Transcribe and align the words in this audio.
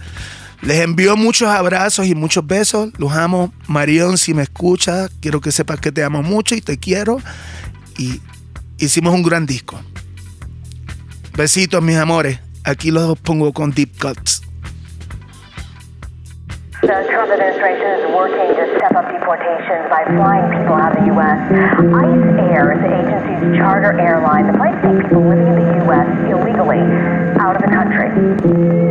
Les 0.61 0.81
envío 0.81 1.17
muchos 1.17 1.49
abrazos 1.49 2.05
y 2.05 2.13
muchos 2.13 2.45
besos. 2.45 2.91
Los 2.97 3.13
amo. 3.13 3.53
Marion, 3.67 4.17
si 4.17 4.33
me 4.33 4.43
escuchas, 4.43 5.09
quiero 5.19 5.41
que 5.41 5.51
sepas 5.51 5.79
que 5.79 5.91
te 5.91 6.03
amo 6.03 6.21
mucho 6.21 6.55
y 6.55 6.61
te 6.61 6.77
quiero. 6.77 7.19
Y 7.97 8.21
hicimos 8.77 9.13
un 9.13 9.23
gran 9.23 9.45
disco. 9.45 9.81
Besitos, 11.35 11.81
mis 11.81 11.97
amores. 11.97 12.39
Aquí 12.63 12.91
los 12.91 13.17
pongo 13.17 13.53
con 13.53 13.71
Deep 13.71 13.97
Cuts. 13.99 14.41
The 16.81 17.05
Trump 17.11 17.31
administration 17.31 18.01
is 18.01 18.09
working 18.09 18.55
to 18.57 18.75
step 18.77 18.95
up 18.95 19.05
deportations 19.05 19.85
by 19.87 20.03
flying 20.17 20.49
people 20.49 20.73
out 20.73 20.97
of 20.97 21.05
the 21.05 21.13
U.S. 21.13 21.37
ICE 21.53 22.49
Air 22.49 22.73
is 22.73 22.81
the 22.81 22.89
agency's 22.89 23.55
charter 23.55 23.93
airline. 24.01 24.47
The 24.47 24.57
flights 24.57 24.81
take 24.81 24.97
people 25.03 25.29
living 25.29 25.45
in 25.45 25.55
the 25.61 25.85
U.S. 25.85 26.09
illegally 26.25 26.81
out 27.37 27.55
of 27.55 27.61
the 27.61 27.69
country. 27.69 28.90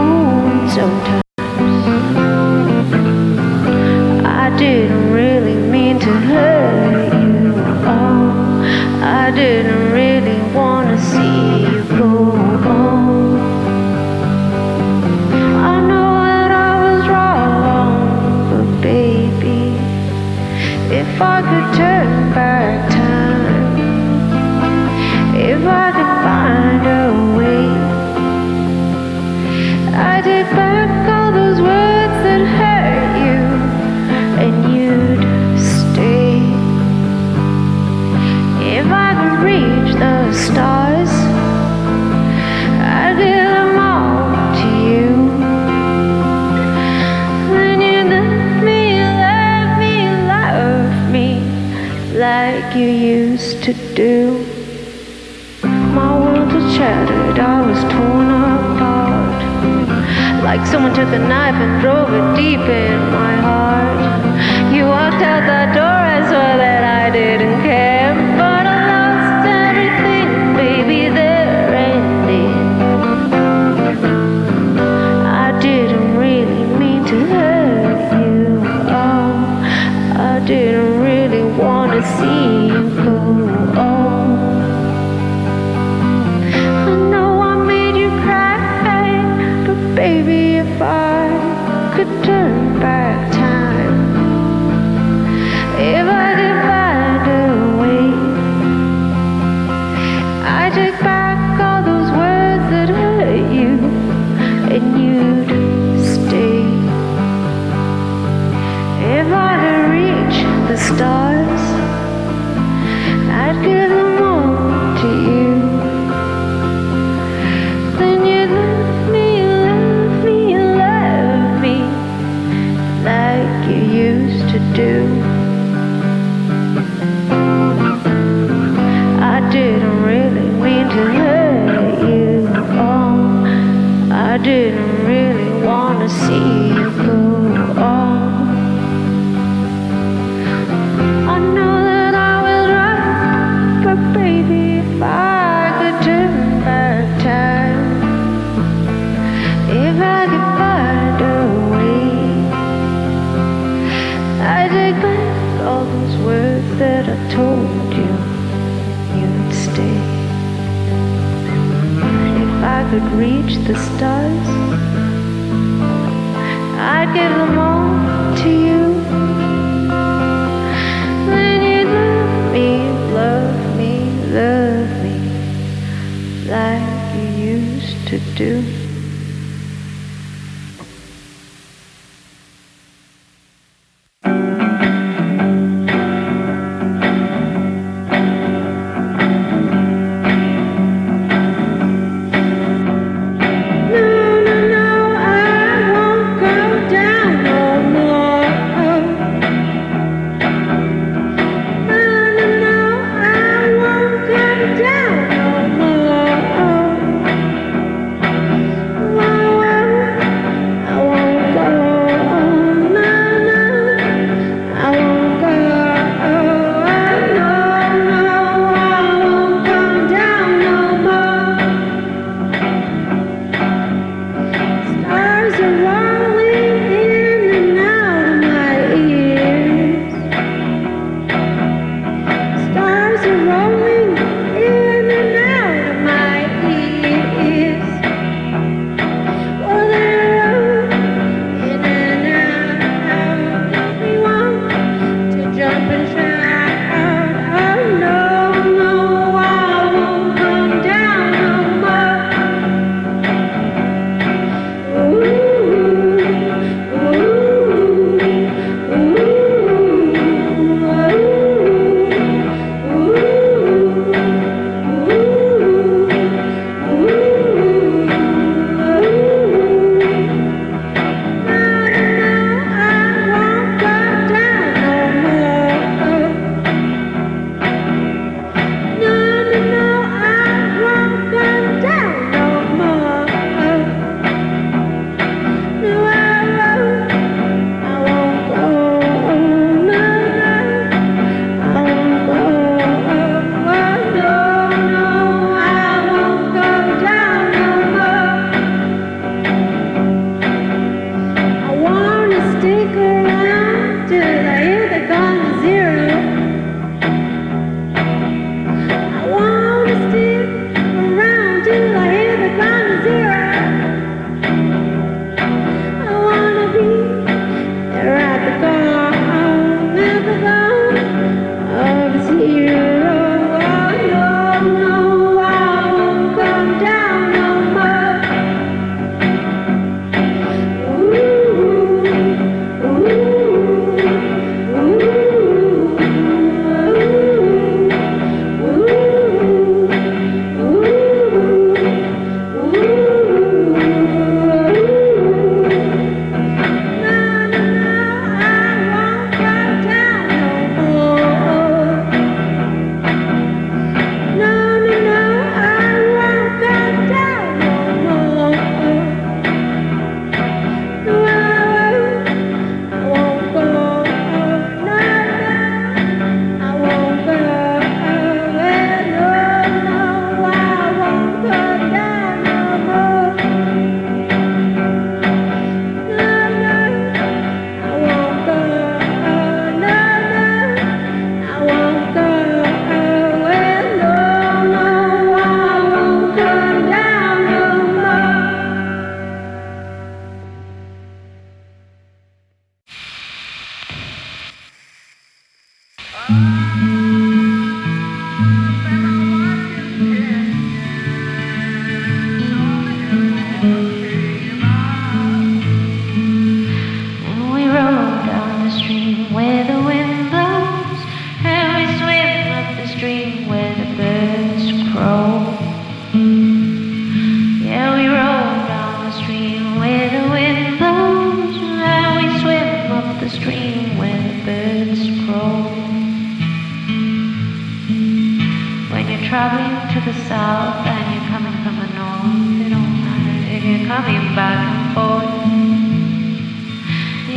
someone 60.67 60.93
took 60.93 61.09
a 61.09 61.19
knife 61.19 61.55
and 61.55 61.81
drove 61.81 62.09
it 62.13 62.35
deep 62.35 62.59
in 62.59 62.99
my 63.11 63.35
heart. 63.35 63.60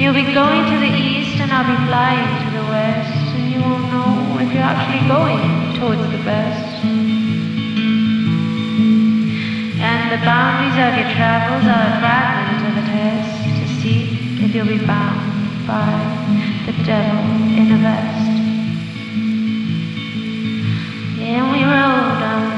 You'll 0.04 0.12
be 0.12 0.34
going 0.34 0.66
to 0.70 0.78
the 0.80 0.92
east 1.00 1.40
and 1.40 1.50
I'll 1.50 1.64
be 1.64 1.80
flying 1.88 2.28
to 2.44 2.50
the 2.58 2.64
west, 2.68 3.08
and 3.40 3.50
you 3.50 3.58
won't 3.58 3.88
know 3.90 4.36
if 4.38 4.52
you're 4.52 4.62
actually 4.62 5.00
going 5.08 5.80
towards 5.80 6.02
the 6.12 6.22
best. 6.22 6.84
And 9.80 10.12
the 10.12 10.20
boundaries 10.22 10.76
of 10.76 10.92
your 11.00 11.08
travels 11.16 11.64
are 11.64 11.88
a 11.88 11.96
fragment 12.04 12.68
of 12.68 12.84
a 12.84 12.86
test 12.86 13.32
to 13.48 13.80
see 13.80 14.44
if 14.44 14.54
you'll 14.54 14.66
be 14.66 14.84
bound 14.84 15.66
by 15.66 15.88
the 16.66 16.74
devil 16.84 17.24
in 17.56 17.72
a 17.72 17.78
vest. 17.78 18.28
And 21.16 21.50
we 21.50 21.64
rode 21.64 22.20
on 22.28 22.53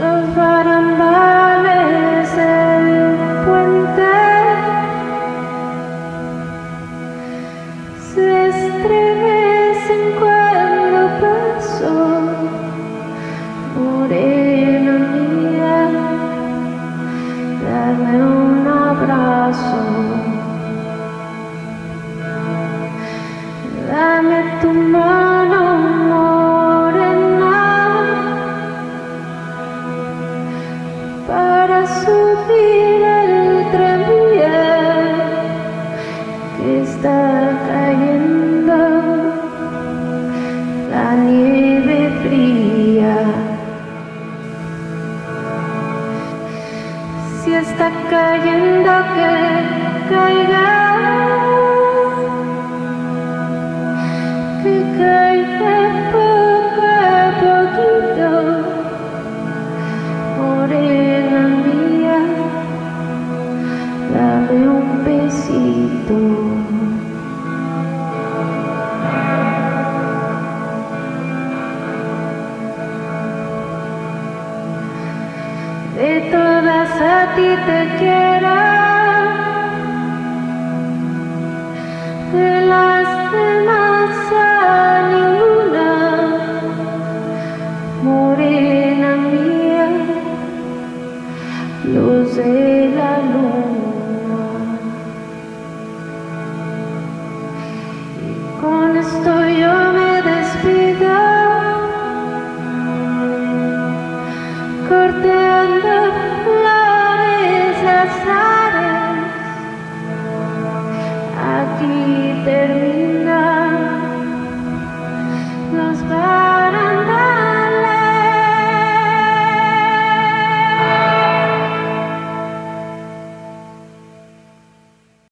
the. 0.00 0.69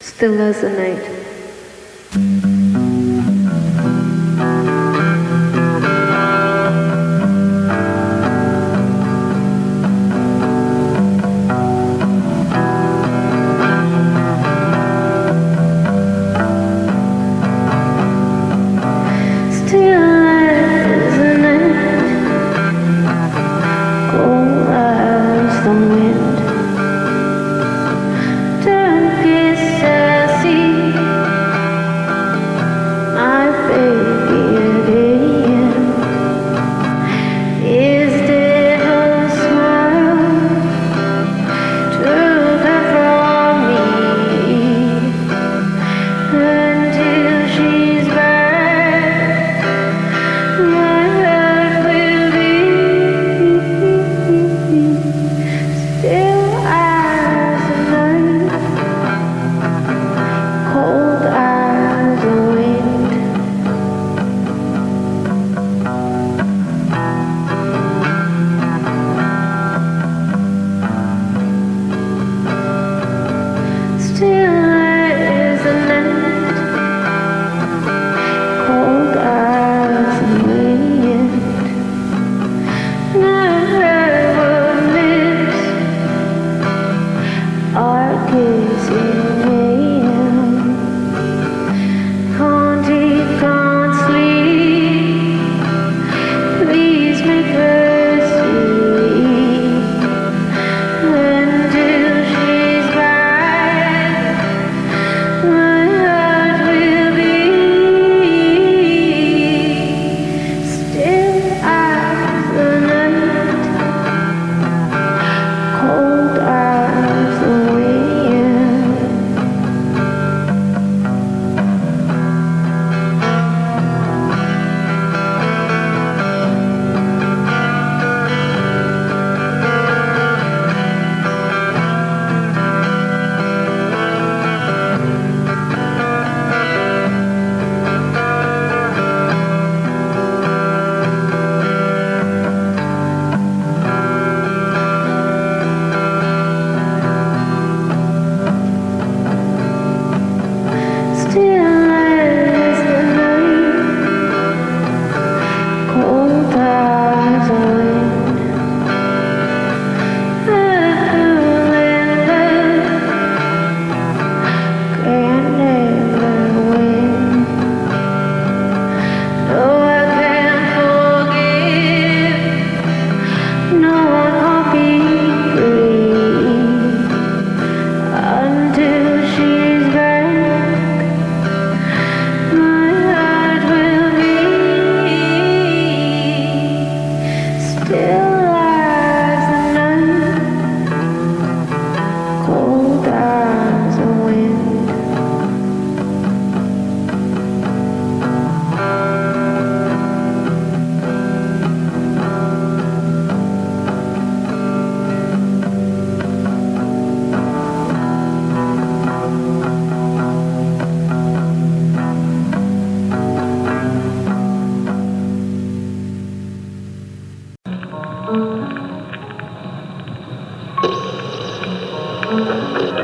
Still 0.00 0.40
as 0.40 0.60
the 0.60 0.70
night. 0.70 1.17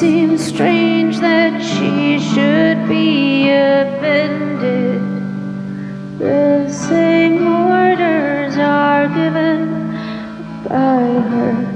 seems 0.00 0.42
strange 0.42 1.18
that 1.18 1.60
she 1.60 2.18
should 2.18 2.88
be 2.88 3.50
offended. 3.50 5.02
The 6.18 6.66
same 6.70 7.46
orders 7.46 8.56
are 8.56 9.08
given 9.08 9.92
by 10.66 11.04
her. 11.28 11.69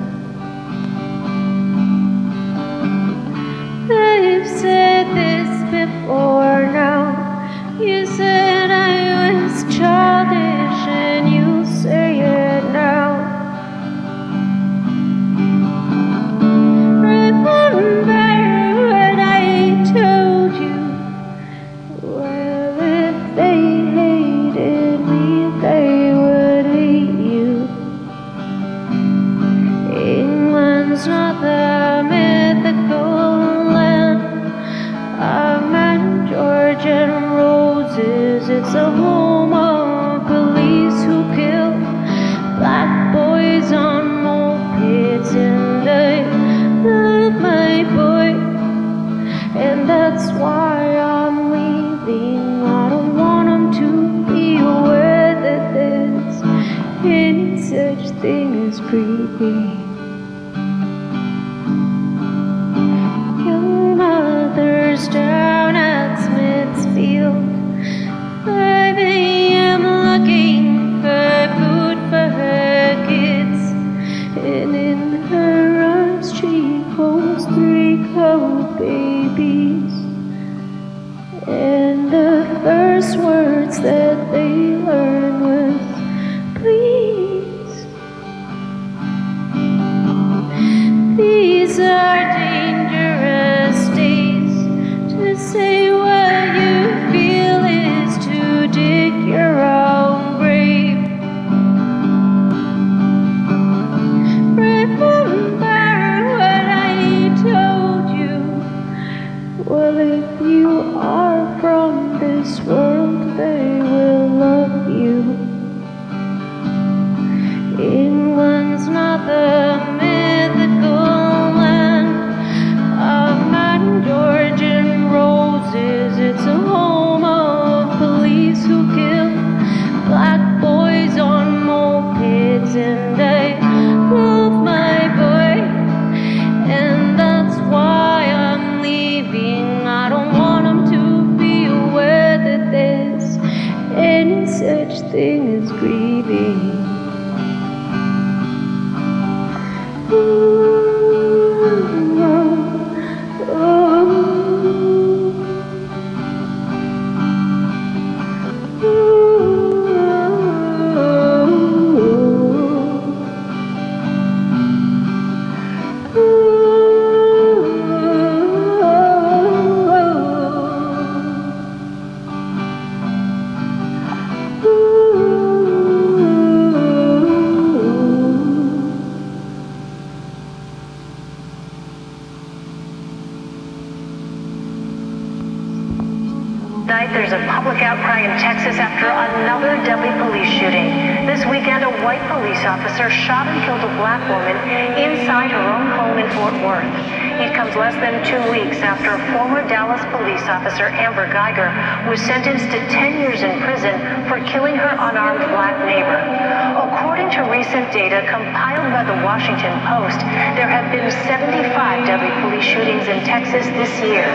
Washington 209.35 209.75
Post, 209.91 210.21
there 210.55 210.71
have 210.71 210.93
been 210.93 211.11
75 211.11 212.07
deadly 212.07 212.31
police 212.47 212.63
shootings 212.63 213.09
in 213.09 213.19
Texas 213.27 213.67
this 213.75 213.91
year. 214.07 214.31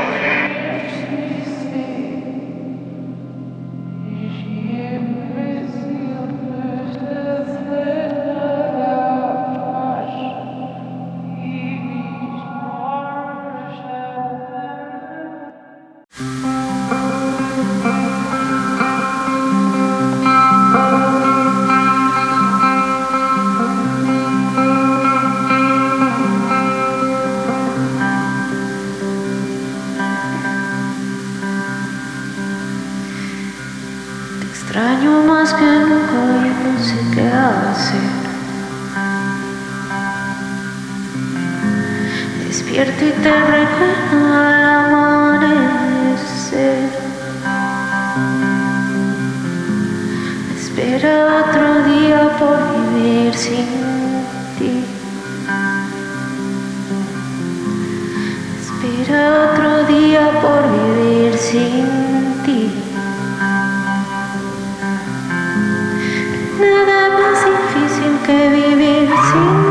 que 68.29 68.49
vivir 68.49 69.09
sin 69.31 69.68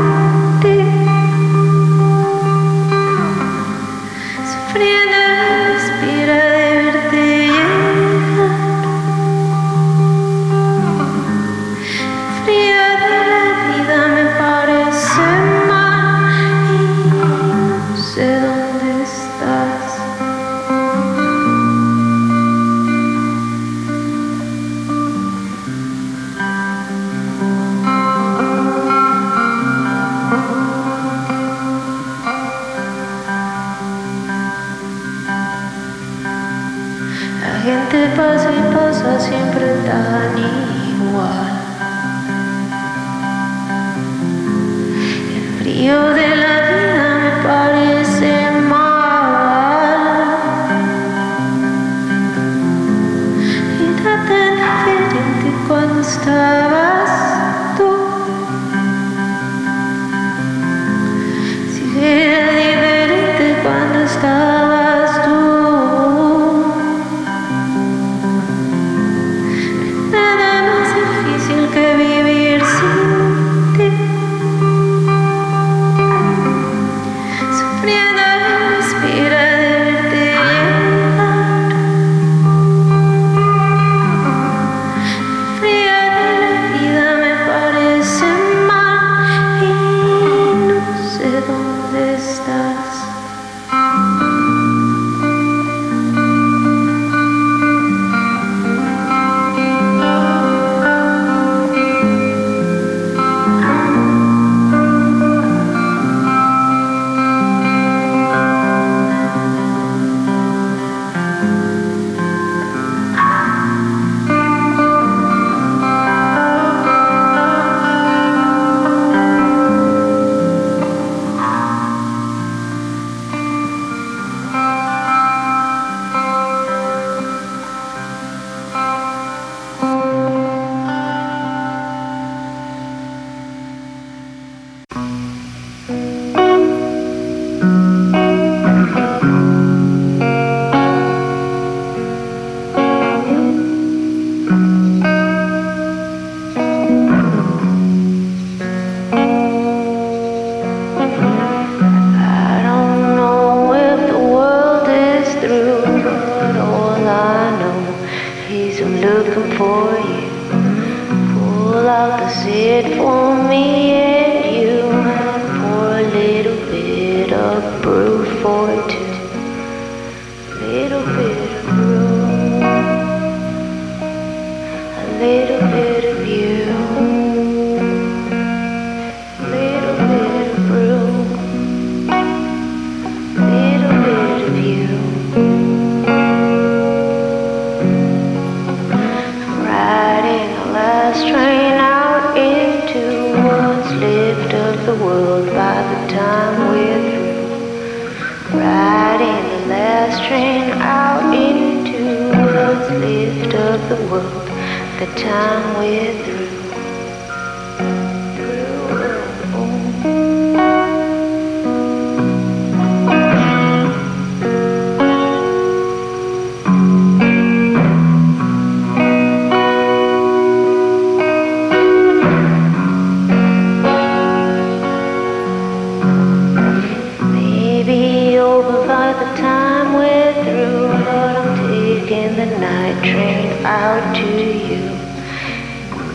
train 233.01 233.65
out 233.65 234.15
to 234.15 234.21
you. 234.21 234.83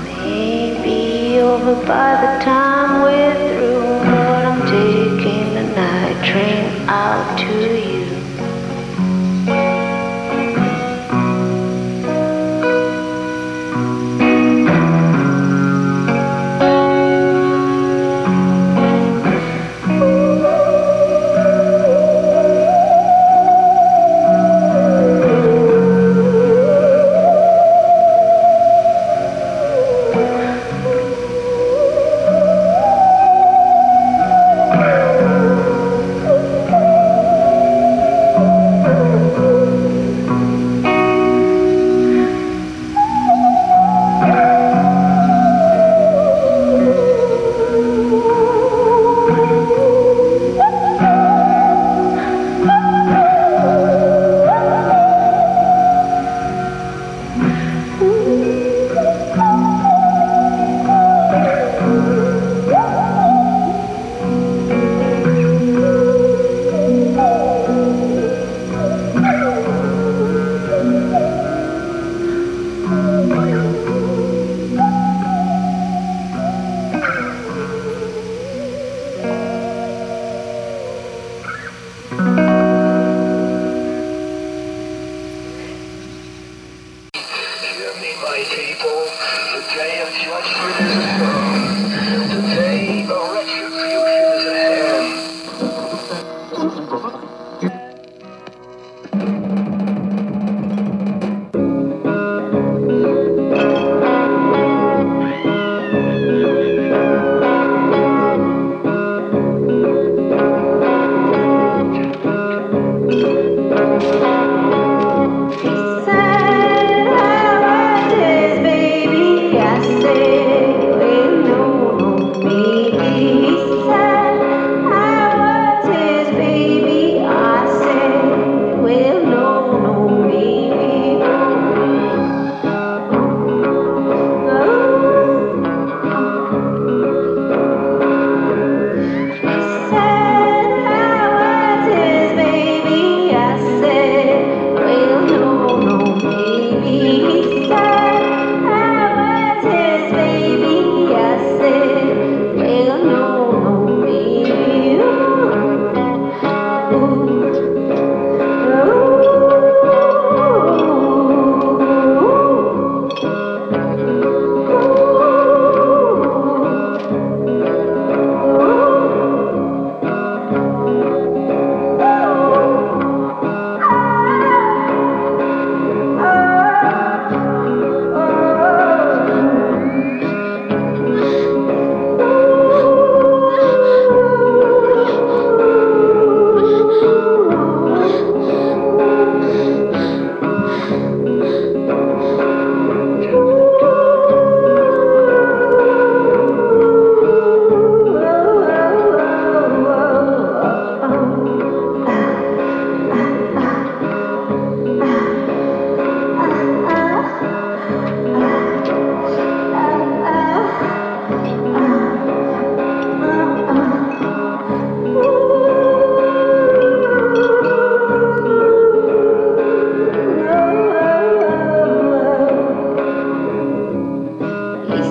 Maybe 0.05 1.41
over 1.41 1.75
by 1.87 2.21
the 2.21 2.45
time 2.45 2.74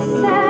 sad. 0.06 0.43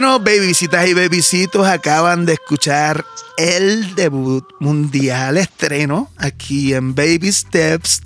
Bueno, 0.00 0.20
babycitas 0.20 0.86
y 0.86 0.94
babycitos 0.94 1.66
acaban 1.66 2.24
de 2.24 2.34
escuchar 2.34 3.04
el 3.36 3.96
debut 3.96 4.44
mundial 4.60 5.36
estreno 5.36 6.08
aquí 6.16 6.72
en 6.72 6.94
Baby 6.94 7.32
Steps, 7.32 8.02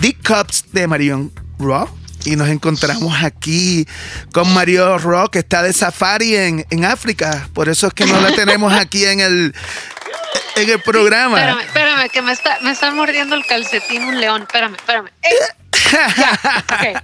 The 0.00 0.16
Cups 0.26 0.72
de 0.72 0.86
Marion 0.86 1.30
Rock. 1.58 1.90
Y 2.24 2.36
nos 2.36 2.48
encontramos 2.48 3.22
aquí 3.22 3.86
con 4.32 4.54
Mario 4.54 4.96
Rock, 4.96 5.32
que 5.32 5.40
está 5.40 5.62
de 5.62 5.74
safari 5.74 6.34
en, 6.34 6.66
en 6.70 6.86
África. 6.86 7.46
Por 7.52 7.68
eso 7.68 7.88
es 7.88 7.92
que 7.92 8.06
no 8.06 8.18
la 8.22 8.34
tenemos 8.34 8.72
aquí 8.72 9.04
en 9.04 9.20
el, 9.20 9.54
en 10.56 10.70
el 10.70 10.80
programa. 10.80 11.40
Espérame, 11.40 11.60
espérame, 11.66 12.08
que 12.08 12.22
me 12.22 12.32
está, 12.32 12.58
me 12.62 12.70
está 12.70 12.90
mordiendo 12.90 13.34
el 13.34 13.44
calcetín 13.44 14.02
un 14.04 14.18
león. 14.18 14.44
Espérame, 14.44 14.76
espérame. 14.76 15.10
¡Ey! 15.20 15.34
Ya. 15.92 17.02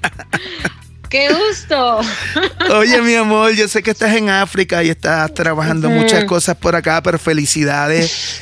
¡Qué 1.10 1.28
gusto! 1.28 2.00
Oye, 2.70 3.02
mi 3.02 3.16
amor, 3.16 3.52
yo 3.52 3.66
sé 3.66 3.82
que 3.82 3.90
estás 3.90 4.14
en 4.14 4.30
África 4.30 4.84
y 4.84 4.90
estás 4.90 5.34
trabajando 5.34 5.90
muchas 5.90 6.24
cosas 6.24 6.56
por 6.56 6.76
acá, 6.76 7.02
pero 7.02 7.18
felicidades. 7.18 8.40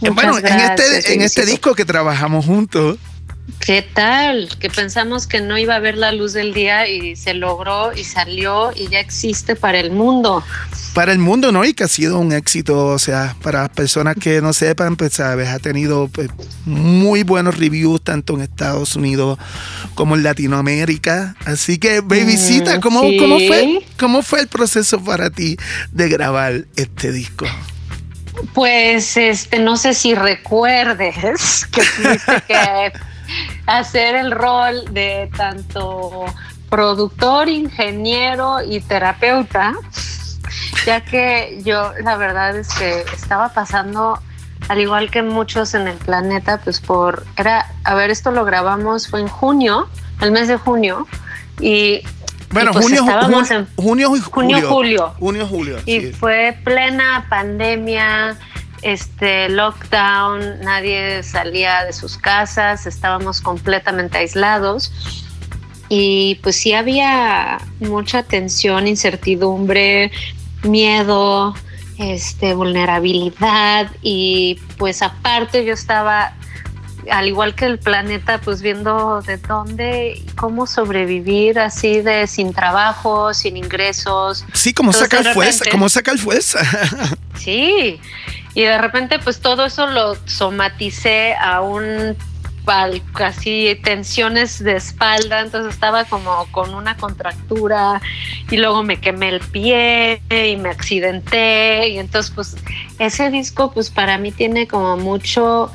Muchas 0.00 0.14
bueno, 0.14 0.38
en 0.38 0.60
este, 0.60 1.14
en 1.14 1.22
este 1.22 1.46
disco 1.46 1.74
que 1.74 1.86
trabajamos 1.86 2.44
juntos. 2.44 2.98
¿Qué 3.60 3.82
tal? 3.82 4.48
Que 4.58 4.70
pensamos 4.70 5.26
que 5.26 5.40
no 5.40 5.58
iba 5.58 5.74
a 5.74 5.78
ver 5.80 5.96
la 5.96 6.12
luz 6.12 6.32
del 6.32 6.54
día 6.54 6.88
y 6.88 7.14
se 7.16 7.34
logró 7.34 7.92
y 7.92 8.04
salió 8.04 8.70
y 8.74 8.88
ya 8.88 9.00
existe 9.00 9.54
para 9.54 9.78
el 9.78 9.90
mundo. 9.90 10.42
para 10.94 11.12
el 11.12 11.18
mundo, 11.18 11.52
¿no? 11.52 11.64
Y 11.64 11.72
que 11.74 11.84
ha 11.84 11.88
sido 11.88 12.18
un 12.18 12.32
éxito, 12.32 12.86
o 12.86 12.98
sea, 12.98 13.36
para 13.42 13.60
las 13.60 13.68
personas 13.68 14.16
que 14.16 14.40
no 14.40 14.52
sepan, 14.52 14.96
pues, 14.96 15.12
sabes, 15.14 15.48
ha 15.48 15.58
tenido 15.58 16.08
pues, 16.08 16.30
muy 16.64 17.22
buenos 17.22 17.58
reviews 17.58 18.02
tanto 18.02 18.34
en 18.34 18.40
Estados 18.40 18.96
Unidos 18.96 19.38
como 19.94 20.16
en 20.16 20.22
Latinoamérica. 20.22 21.36
Así 21.44 21.78
que, 21.78 22.00
babycita, 22.00 22.78
Mm, 22.78 22.80
¿cómo, 22.80 23.00
sí. 23.02 23.16
¿cómo, 23.18 23.38
fue, 23.38 23.86
¿cómo 23.98 24.22
fue 24.22 24.40
el 24.40 24.48
proceso 24.48 25.02
para 25.04 25.30
ti 25.30 25.56
de 25.92 26.08
grabar 26.08 26.64
este 26.76 27.12
disco? 27.12 27.46
Pues 28.54 29.16
este, 29.16 29.58
no 29.58 29.76
sé 29.76 29.92
si 29.94 30.14
recuerdes 30.14 31.66
que 31.70 31.82
tuviste 31.96 32.42
que 32.48 32.92
hacer 33.78 34.14
el 34.16 34.30
rol 34.32 34.84
de 34.92 35.30
tanto 35.36 36.24
productor, 36.68 37.48
ingeniero 37.48 38.62
y 38.62 38.80
terapeuta, 38.80 39.74
ya 40.86 41.00
que 41.02 41.60
yo 41.64 41.92
la 42.02 42.16
verdad 42.16 42.56
es 42.56 42.68
que 42.74 43.00
estaba 43.14 43.48
pasando 43.52 44.18
al 44.68 44.78
igual 44.80 45.10
que 45.10 45.22
muchos 45.22 45.74
en 45.74 45.88
el 45.88 45.96
planeta, 45.96 46.60
pues 46.62 46.80
por 46.80 47.24
era, 47.36 47.66
a 47.84 47.94
ver, 47.94 48.10
esto 48.10 48.30
lo 48.30 48.44
grabamos 48.44 49.08
fue 49.08 49.20
en 49.20 49.28
junio, 49.28 49.88
el 50.20 50.30
mes 50.30 50.46
de 50.48 50.56
junio 50.58 51.06
y 51.60 52.02
Bueno, 52.52 52.70
y 52.70 52.74
pues 52.74 52.84
junio, 52.86 53.00
estábamos 53.02 53.48
jun- 53.50 53.56
en- 53.56 53.68
junio, 53.76 54.16
y 54.16 54.20
Junio, 54.20 54.56
julio. 54.56 54.68
julio. 54.68 55.14
Junio, 55.18 55.46
julio. 55.48 55.76
y 55.86 56.00
sí. 56.00 56.12
fue 56.12 56.56
plena 56.62 57.26
pandemia, 57.28 58.36
este 58.82 59.48
lockdown, 59.48 60.60
nadie 60.60 61.22
salía 61.22 61.84
de 61.84 61.92
sus 61.92 62.16
casas, 62.16 62.86
estábamos 62.86 63.40
completamente 63.40 64.18
aislados. 64.18 64.92
Y 65.88 66.36
pues 66.42 66.56
sí 66.56 66.72
había 66.72 67.58
mucha 67.80 68.22
tensión, 68.22 68.86
incertidumbre, 68.86 70.12
miedo, 70.62 71.54
este, 71.98 72.54
vulnerabilidad. 72.54 73.90
Y 74.00 74.60
pues 74.78 75.02
aparte 75.02 75.64
yo 75.64 75.72
estaba, 75.74 76.32
al 77.10 77.26
igual 77.26 77.56
que 77.56 77.64
el 77.64 77.80
planeta, 77.80 78.38
pues 78.40 78.62
viendo 78.62 79.20
de 79.22 79.36
dónde 79.38 80.22
y 80.24 80.26
cómo 80.36 80.66
sobrevivir 80.68 81.58
así 81.58 82.02
de 82.02 82.28
sin 82.28 82.52
trabajo, 82.54 83.34
sin 83.34 83.56
ingresos, 83.56 84.44
Sí, 84.52 84.72
como 84.72 84.92
Entonces, 84.92 85.10
de 85.24 85.34
fuerza, 85.34 85.52
repente- 85.64 85.70
como 85.72 85.88
sacar 85.88 86.18
fuerza. 86.18 86.60
Sí, 87.36 87.98
y 88.54 88.62
de 88.62 88.78
repente 88.78 89.18
pues 89.18 89.40
todo 89.40 89.64
eso 89.66 89.86
lo 89.86 90.16
somaticé 90.26 91.34
a 91.34 91.60
un 91.60 92.16
al- 92.66 93.02
casi 93.14 93.76
tensiones 93.82 94.62
de 94.62 94.76
espalda, 94.76 95.40
entonces 95.40 95.74
estaba 95.74 96.04
como 96.04 96.46
con 96.52 96.72
una 96.74 96.96
contractura 96.96 98.00
y 98.48 98.58
luego 98.58 98.84
me 98.84 99.00
quemé 99.00 99.30
el 99.30 99.40
pie 99.40 100.22
y 100.30 100.56
me 100.56 100.68
accidenté 100.68 101.88
y 101.88 101.98
entonces 101.98 102.30
pues 102.32 102.56
ese 103.00 103.28
disco 103.30 103.72
pues 103.72 103.90
para 103.90 104.18
mí 104.18 104.30
tiene 104.30 104.68
como 104.68 104.96
mucho 104.96 105.72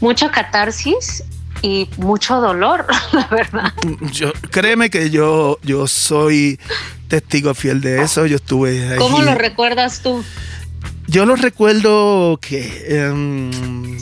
mucho 0.00 0.30
catarsis 0.30 1.24
y 1.60 1.88
mucho 1.98 2.40
dolor, 2.40 2.86
la 3.12 3.26
verdad. 3.26 3.72
Yo, 4.12 4.32
créeme 4.50 4.90
que 4.90 5.10
yo, 5.10 5.58
yo 5.62 5.86
soy 5.88 6.58
testigo 7.08 7.52
fiel 7.52 7.80
de 7.80 8.02
eso. 8.02 8.26
Yo 8.26 8.36
estuve 8.36 8.90
ahí. 8.92 8.96
¿Cómo 8.98 9.22
lo 9.22 9.34
recuerdas 9.34 10.00
tú? 10.00 10.24
Yo 11.08 11.24
lo 11.24 11.36
recuerdo 11.36 12.38
que. 12.40 12.84
em, 12.88 13.96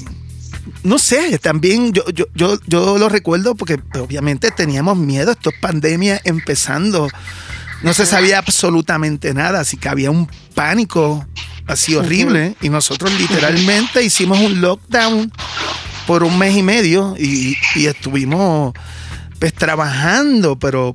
no 0.82 0.98
sé, 0.98 1.38
también 1.38 1.92
yo, 1.92 2.04
yo, 2.10 2.26
yo, 2.34 2.58
yo 2.66 2.98
lo 2.98 3.08
recuerdo 3.08 3.54
porque 3.54 3.80
obviamente 3.98 4.50
teníamos 4.50 4.96
miedo. 4.96 5.32
Esto 5.32 5.50
es 5.50 5.56
pandemia 5.60 6.20
empezando. 6.24 7.08
No 7.82 7.94
se 7.94 8.06
sabía 8.06 8.38
absolutamente 8.38 9.34
nada, 9.34 9.60
así 9.60 9.76
que 9.76 9.88
había 9.88 10.10
un 10.10 10.28
pánico 10.54 11.24
así 11.66 11.94
horrible. 11.94 12.56
Y 12.60 12.70
nosotros 12.70 13.12
literalmente 13.18 14.02
hicimos 14.02 14.40
un 14.40 14.60
lockdown 14.60 15.32
por 16.06 16.24
un 16.24 16.38
mes 16.38 16.56
y 16.56 16.62
medio 16.62 17.14
y, 17.18 17.56
y 17.74 17.86
estuvimos 17.86 18.72
pues 19.38 19.52
trabajando, 19.52 20.58
pero 20.58 20.94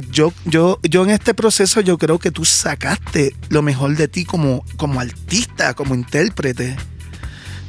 pues 0.00 0.10
yo, 0.10 0.32
yo, 0.44 0.80
yo 0.82 1.04
en 1.04 1.10
este 1.10 1.34
proceso 1.34 1.80
yo 1.80 1.98
creo 1.98 2.18
que 2.18 2.32
tú 2.32 2.44
sacaste 2.44 3.32
lo 3.48 3.62
mejor 3.62 3.94
de 3.96 4.08
ti 4.08 4.24
como, 4.24 4.64
como 4.76 4.98
artista, 5.00 5.74
como 5.74 5.94
intérprete. 5.94 6.76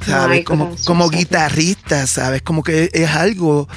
¿Sabes? 0.07 0.37
Ay, 0.39 0.43
como, 0.43 0.65
gracias, 0.65 0.87
como 0.87 1.09
guitarrista, 1.09 2.07
¿sabes? 2.07 2.41
Como 2.41 2.63
que 2.63 2.89
es 2.93 3.09
algo. 3.11 3.67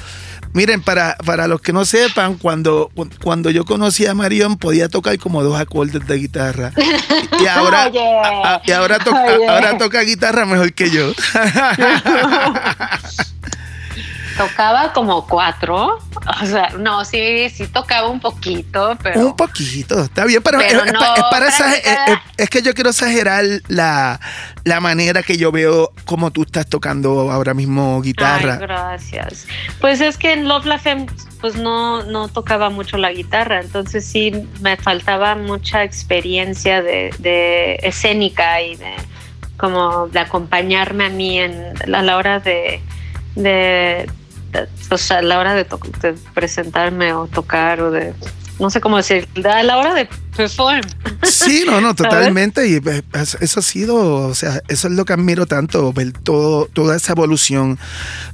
Miren, 0.53 0.81
para, 0.81 1.15
para 1.23 1.47
los 1.47 1.61
que 1.61 1.73
no 1.73 1.85
sepan, 1.85 2.37
cuando, 2.37 2.89
cuando 3.23 3.51
yo 3.51 3.65
conocí 3.65 4.07
a 4.07 4.15
Marion 4.15 4.57
podía 4.57 4.89
tocar 4.89 5.15
como 5.19 5.43
dos 5.43 5.59
acordes 5.59 6.07
de 6.07 6.15
guitarra. 6.17 6.71
Y 7.41 7.45
ahora, 7.47 7.87
Oye. 7.87 7.99
a- 8.03 8.55
a- 8.55 8.61
y 8.65 8.71
ahora, 8.71 8.99
toca, 8.99 9.23
ahora 9.47 9.77
toca 9.77 10.01
guitarra 10.01 10.45
mejor 10.45 10.73
que 10.73 10.89
yo. 10.89 11.13
Tocaba 14.39 14.93
como 14.93 15.27
cuatro, 15.27 15.99
o 16.41 16.45
sea, 16.45 16.69
no, 16.79 17.03
sí, 17.03 17.49
sí 17.49 17.67
tocaba 17.67 18.07
un 18.07 18.21
poquito, 18.21 18.97
pero 19.03 19.19
Un 19.19 19.35
poquito, 19.35 20.01
está 20.01 20.23
bien, 20.23 20.41
pero, 20.41 20.59
Pero 20.59 20.85
es, 20.85 20.93
no, 20.93 20.99
para 21.29 21.47
exager- 21.49 21.81
práctica. 21.83 22.05
es- 22.05 22.11
es- 22.13 22.19
es 22.37 22.49
que 22.49 22.61
yo 22.61 22.73
quiero 22.73 22.89
exagerar 22.91 23.43
la, 23.67 24.17
la 24.63 24.79
manera 24.79 25.23
que 25.23 25.35
yo 25.35 25.51
veo 25.51 25.91
como 26.05 26.31
tú 26.31 26.43
estás 26.43 26.67
tocando 26.67 27.29
ahora 27.31 27.53
mismo 27.53 28.01
guitarra. 28.01 28.53
Ay, 28.53 28.59
gracias. 28.61 29.45
Pues 29.81 29.99
es 29.99 30.17
que 30.17 30.31
en 30.31 30.47
Love 30.47 30.65
La 30.67 30.79
Femme, 30.79 31.07
pues 31.41 31.55
no, 31.55 32.03
no 32.03 32.29
tocaba 32.29 32.69
mucho 32.69 32.95
la 32.97 33.11
guitarra, 33.11 33.59
entonces 33.59 34.05
sí 34.05 34.31
me 34.61 34.77
faltaba 34.77 35.35
mucha 35.35 35.83
experiencia 35.83 36.81
de, 36.81 37.13
de 37.19 37.75
escénica 37.83 38.61
y 38.61 38.77
de 38.77 38.93
como 39.57 40.07
de 40.07 40.19
acompañarme 40.19 41.07
a 41.07 41.09
mí 41.09 41.37
en, 41.39 41.73
a 41.93 42.01
la 42.01 42.15
hora 42.15 42.39
de, 42.39 42.81
de, 43.35 44.09
de- 44.51 44.67
pues 44.87 45.09
a 45.11 45.21
la 45.21 45.39
hora 45.39 45.53
de, 45.53 45.65
presentarme 46.33 47.13
o 47.13 47.27
tocar 47.27 47.81
o 47.81 47.91
de 47.91 48.13
no 48.59 48.69
sé 48.69 48.81
cómo 48.81 48.97
decir, 48.97 49.25
a 49.45 49.63
la 49.63 49.77
hora 49.77 49.93
de 49.93 50.09
perform. 50.35 50.81
Sí, 51.23 51.63
no, 51.65 51.79
no, 51.79 51.95
totalmente. 51.95 52.67
Y 52.67 52.81
pues, 52.81 53.03
es- 53.13 53.37
eso 53.39 53.61
ha 53.61 53.63
sido, 53.63 54.27
o 54.27 54.35
sea, 54.35 54.61
eso 54.67 54.89
es 54.89 54.93
lo 54.95 55.05
que 55.05 55.13
admiro 55.13 55.45
tanto, 55.45 55.93
ver 55.93 56.11
todo, 56.11 56.65
toda 56.65 56.97
esa 56.97 57.13
evolución 57.13 57.79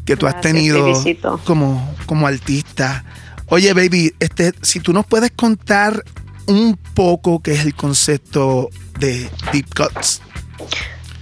que 0.03 0.17
tú 0.17 0.25
has 0.25 0.41
tenido 0.41 0.83
felicito. 0.83 1.39
como, 1.45 1.95
como 2.07 2.25
artista. 2.25 3.03
Oye, 3.47 3.73
baby, 3.73 4.15
este, 4.19 4.53
si 4.63 4.79
tú 4.79 4.93
nos 4.93 5.05
puedes 5.05 5.29
contar 5.31 6.03
un 6.47 6.75
poco 6.95 7.43
qué 7.43 7.53
es 7.53 7.63
el 7.63 7.75
concepto 7.75 8.69
de 8.99 9.29
Deep 9.53 9.67
Cuts. 9.75 10.21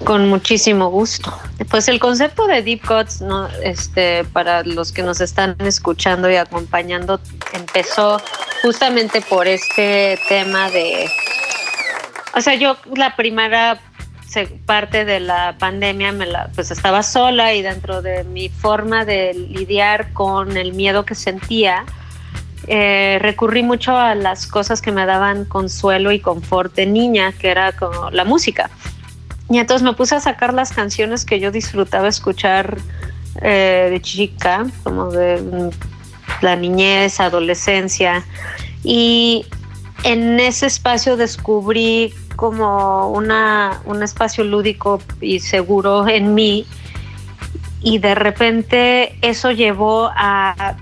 Con 0.06 0.28
muchísimo 0.28 0.90
gusto. 0.90 1.34
Pues 1.70 1.88
el 1.88 2.00
concepto 2.00 2.46
de 2.48 2.62
Deep 2.62 2.86
Cuts, 2.86 3.22
¿no? 3.22 3.48
este, 3.64 4.26
para 4.26 4.64
los 4.64 4.92
que 4.92 5.02
nos 5.02 5.22
están 5.22 5.56
escuchando 5.60 6.30
y 6.30 6.36
acompañando, 6.36 7.20
empezó 7.54 8.22
justamente 8.62 9.22
por 9.22 9.48
este 9.48 10.20
tema 10.28 10.70
de. 10.70 11.10
O 12.36 12.42
sea, 12.42 12.56
yo 12.56 12.78
la 12.96 13.16
primera 13.16 13.80
parte 14.66 15.06
de 15.06 15.20
la 15.20 15.56
pandemia 15.60 16.12
me 16.12 16.26
la, 16.26 16.50
pues 16.56 16.72
estaba 16.72 17.04
sola 17.04 17.54
y 17.54 17.62
dentro 17.62 18.02
de 18.02 18.24
mi 18.24 18.50
forma 18.50 19.06
de 19.06 19.34
lidiar 19.34 20.12
con 20.14 20.58
el 20.58 20.74
miedo 20.74 21.06
que 21.06 21.16
sentía, 21.16 21.86
eh, 22.68 23.20
recurrí 23.22 23.62
mucho 23.62 23.96
a 23.98 24.16
las 24.16 24.48
cosas 24.48 24.82
que 24.82 24.92
me 24.92 25.06
daban 25.06 25.46
consuelo 25.46 26.12
y 26.12 26.20
confort 26.20 26.74
de 26.76 26.86
niña, 26.86 27.34
que 27.34 27.50
era 27.50 27.74
la 28.12 28.26
música. 28.26 28.70
Y 29.50 29.58
entonces 29.58 29.84
me 29.84 29.94
puse 29.94 30.16
a 30.16 30.20
sacar 30.20 30.54
las 30.54 30.72
canciones 30.72 31.26
que 31.26 31.40
yo 31.40 31.52
disfrutaba 31.52 32.08
escuchar 32.08 32.78
eh, 33.42 33.88
de 33.92 34.02
chica, 34.02 34.66
como 34.84 35.12
de 35.12 35.42
mm, 35.42 35.70
la 36.44 36.56
niñez, 36.56 37.20
adolescencia. 37.20 38.24
Y 38.84 39.46
en 40.04 40.40
ese 40.40 40.68
espacio 40.68 41.18
descubrí 41.18 42.14
como 42.36 43.10
una, 43.12 43.82
un 43.86 44.04
espacio 44.04 44.44
lúdico 44.44 45.02
y 45.22 45.40
seguro 45.40 46.08
en 46.08 46.34
mí 46.34 46.66
y 47.84 48.00
de 48.00 48.16
repente 48.16 49.18
eso 49.22 49.52
llevó 49.52 50.10
a 50.16 50.78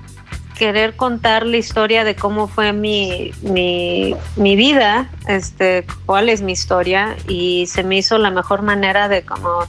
querer 0.61 0.95
contar 0.95 1.43
la 1.43 1.57
historia 1.57 2.03
de 2.03 2.15
cómo 2.15 2.47
fue 2.47 2.71
mi, 2.71 3.31
mi, 3.41 4.13
mi, 4.35 4.55
vida, 4.55 5.09
este, 5.27 5.87
cuál 6.05 6.29
es 6.29 6.43
mi 6.43 6.51
historia 6.51 7.15
y 7.27 7.65
se 7.65 7.83
me 7.83 7.97
hizo 7.97 8.19
la 8.19 8.29
mejor 8.29 8.61
manera 8.61 9.07
de 9.07 9.23
como 9.23 9.65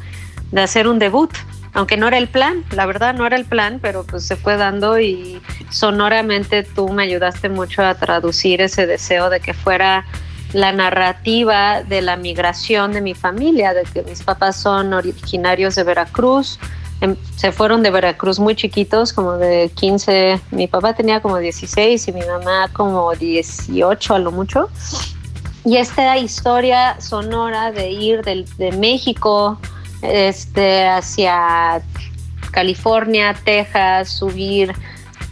de 0.50 0.60
hacer 0.60 0.86
un 0.86 0.98
debut, 0.98 1.30
aunque 1.72 1.96
no 1.96 2.08
era 2.08 2.18
el 2.18 2.28
plan, 2.28 2.62
la 2.72 2.84
verdad 2.84 3.14
no 3.14 3.24
era 3.26 3.36
el 3.36 3.46
plan, 3.46 3.78
pero 3.80 4.04
pues 4.04 4.26
se 4.26 4.36
fue 4.36 4.58
dando 4.58 5.00
y 5.00 5.40
sonoramente 5.70 6.62
tú 6.62 6.90
me 6.90 7.04
ayudaste 7.04 7.48
mucho 7.48 7.82
a 7.82 7.94
traducir 7.94 8.60
ese 8.60 8.86
deseo 8.86 9.30
de 9.30 9.40
que 9.40 9.54
fuera 9.54 10.04
la 10.52 10.72
narrativa 10.72 11.82
de 11.84 12.02
la 12.02 12.18
migración 12.18 12.92
de 12.92 13.00
mi 13.00 13.14
familia, 13.14 13.72
de 13.72 13.84
que 13.84 14.02
mis 14.02 14.22
papás 14.22 14.56
son 14.56 14.92
originarios 14.92 15.74
de 15.74 15.84
Veracruz, 15.84 16.58
se 17.36 17.52
fueron 17.52 17.82
de 17.82 17.90
Veracruz 17.90 18.38
muy 18.38 18.54
chiquitos, 18.54 19.12
como 19.12 19.32
de 19.32 19.70
15, 19.74 20.40
mi 20.50 20.66
papá 20.68 20.94
tenía 20.94 21.20
como 21.20 21.38
16 21.38 22.08
y 22.08 22.12
mi 22.12 22.22
mamá 22.22 22.68
como 22.72 23.12
18 23.12 24.14
a 24.14 24.18
lo 24.18 24.32
mucho. 24.32 24.68
Y 25.64 25.76
esta 25.76 26.16
historia 26.18 27.00
sonora 27.00 27.72
de 27.72 27.90
ir 27.90 28.22
de, 28.22 28.44
de 28.58 28.72
México 28.72 29.58
este, 30.02 30.86
hacia 30.86 31.82
California, 32.50 33.34
Texas, 33.44 34.10
subir 34.10 34.74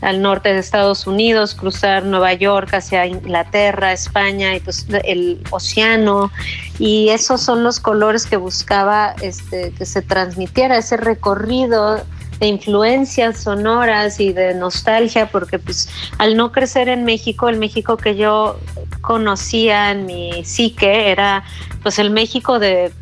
al 0.01 0.23
norte 0.23 0.53
de 0.53 0.59
Estados 0.59 1.07
Unidos, 1.07 1.55
cruzar 1.55 2.05
Nueva 2.05 2.33
York 2.35 2.73
hacia 2.73 3.07
Inglaterra, 3.07 3.93
España 3.93 4.57
y 4.57 4.61
pues 4.61 4.87
el 5.05 5.43
océano. 5.51 6.31
Y 6.79 7.11
esos 7.11 7.41
son 7.43 7.63
los 7.65 7.81
colores 7.81 8.27
que 8.27 8.37
buscaba 8.37 9.15
este, 9.21 9.73
que 9.73 9.87
se 9.87 10.03
transmitiera 10.03 10.79
ese 10.79 10.97
recorrido 10.97 12.01
de 12.41 12.47
influencias 12.47 13.43
sonoras 13.43 14.19
y 14.19 14.33
de 14.33 14.55
nostalgia, 14.55 15.27
porque 15.27 15.59
pues 15.59 15.91
al 16.17 16.37
no 16.37 16.53
crecer 16.53 16.89
en 16.89 17.05
México, 17.05 17.51
el 17.51 17.59
México 17.59 17.99
que 17.99 18.17
yo 18.17 18.59
conocía 19.03 19.91
en 19.91 20.07
mi 20.07 20.43
psique 20.45 21.11
era 21.11 21.45
pues 21.83 21.99
el 21.99 22.11
México 22.11 22.59
de 22.59 22.93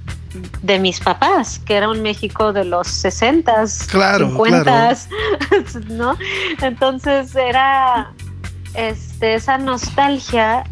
de 0.62 0.78
mis 0.78 1.00
papás, 1.00 1.58
que 1.60 1.74
era 1.76 1.88
un 1.88 2.02
México 2.02 2.52
de 2.52 2.64
los 2.64 2.88
60, 2.88 3.64
claro, 3.90 4.28
50, 4.28 4.62
claro. 4.62 4.96
¿no? 5.88 6.16
Entonces 6.60 7.34
era 7.34 8.12
este, 8.74 9.34
esa 9.34 9.58
nostalgia 9.58 10.64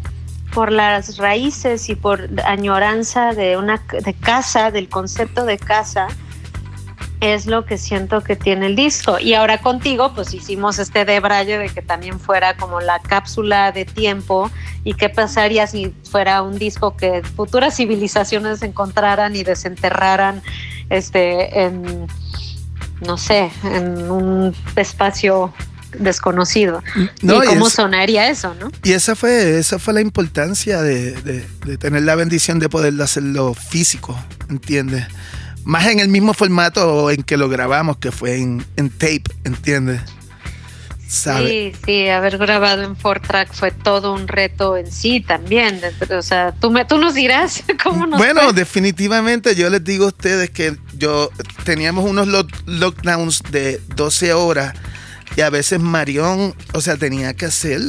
por 0.53 0.71
las 0.71 1.17
raíces 1.17 1.89
y 1.89 1.95
por 1.95 2.29
añoranza 2.45 3.33
de 3.33 3.57
una 3.57 3.81
de 4.03 4.13
casa, 4.13 4.71
del 4.71 4.89
concepto 4.89 5.45
de 5.45 5.57
casa, 5.57 6.07
es 7.19 7.47
lo 7.47 7.65
que 7.65 7.77
siento 7.77 8.21
que 8.21 8.35
tiene 8.35 8.67
el 8.67 8.75
disco. 8.75 9.19
Y 9.19 9.33
ahora 9.33 9.59
contigo, 9.59 10.13
pues 10.13 10.33
hicimos 10.33 10.77
este 10.79 11.03
debraye 11.05 11.57
de 11.57 11.69
que 11.69 11.81
también 11.81 12.19
fuera 12.19 12.55
como 12.57 12.79
la 12.79 12.99
cápsula 12.99 13.71
de 13.71 13.85
tiempo 13.85 14.51
y 14.83 14.93
qué 14.93 15.09
pasaría 15.09 15.65
si 15.67 15.93
fuera 16.09 16.41
un 16.43 16.57
disco 16.59 16.95
que 16.95 17.23
futuras 17.35 17.75
civilizaciones 17.75 18.61
encontraran 18.61 19.35
y 19.35 19.43
desenterraran 19.43 20.41
este 20.89 21.63
en 21.63 22.07
no 23.01 23.17
sé, 23.17 23.51
en 23.63 24.09
un 24.09 24.55
espacio 24.75 25.53
desconocido. 25.99 26.83
No, 27.21 27.43
y 27.43 27.47
cómo 27.47 27.67
es- 27.67 27.73
sonaría 27.73 28.27
eso, 28.29 28.55
¿no? 28.59 28.69
Y 28.83 28.93
esa 28.93 29.15
fue, 29.15 29.57
esa 29.59 29.77
fue 29.79 29.93
la 29.93 30.01
importancia 30.01 30.81
de, 30.81 31.11
de- 31.21 31.47
de 31.65 31.77
tener 31.77 32.01
la 32.03 32.15
bendición 32.15 32.57
de 32.59 32.69
poder 32.69 32.99
hacerlo 33.01 33.53
físico, 33.53 34.17
¿entiendes? 34.49 35.05
Más 35.67 35.85
en 35.87 35.99
el 35.99 36.07
mismo 36.07 36.33
formato 36.33 37.11
en 37.11 37.23
que 37.23 37.35
lo 37.35 37.49
grabamos, 37.49 37.97
que 37.97 38.11
fue 38.13 38.37
en, 38.37 38.65
en 38.77 38.89
tape, 38.89 39.23
¿entiendes? 39.43 39.99
¿Sabe? 41.09 41.73
Sí, 41.73 41.79
sí, 41.85 42.07
haber 42.09 42.37
grabado 42.37 42.83
en 42.83 42.95
Four 42.97 43.21
Track 43.21 43.53
fue 43.53 43.71
todo 43.71 44.13
un 44.13 44.27
reto 44.27 44.75
en 44.75 44.91
sí 44.91 45.21
también. 45.21 45.79
O 46.09 46.21
sea, 46.21 46.53
tú, 46.53 46.69
me, 46.69 46.83
tú 46.85 46.97
nos 46.97 47.13
dirás 47.15 47.63
cómo 47.83 48.05
nos 48.07 48.17
Bueno, 48.17 48.41
fue. 48.41 48.53
definitivamente 48.53 49.55
yo 49.55 49.69
les 49.69 49.83
digo 49.83 50.05
a 50.05 50.07
ustedes 50.09 50.49
que 50.49 50.75
yo 50.97 51.29
teníamos 51.63 52.09
unos 52.09 52.27
lock- 52.27 52.51
lockdowns 52.65 53.41
de 53.51 53.81
12 53.95 54.33
horas 54.33 54.73
y 55.37 55.41
a 55.41 55.49
veces 55.49 55.79
Marión, 55.79 56.53
o 56.73 56.81
sea, 56.81 56.97
tenía 56.97 57.33
que 57.33 57.45
hacer, 57.45 57.79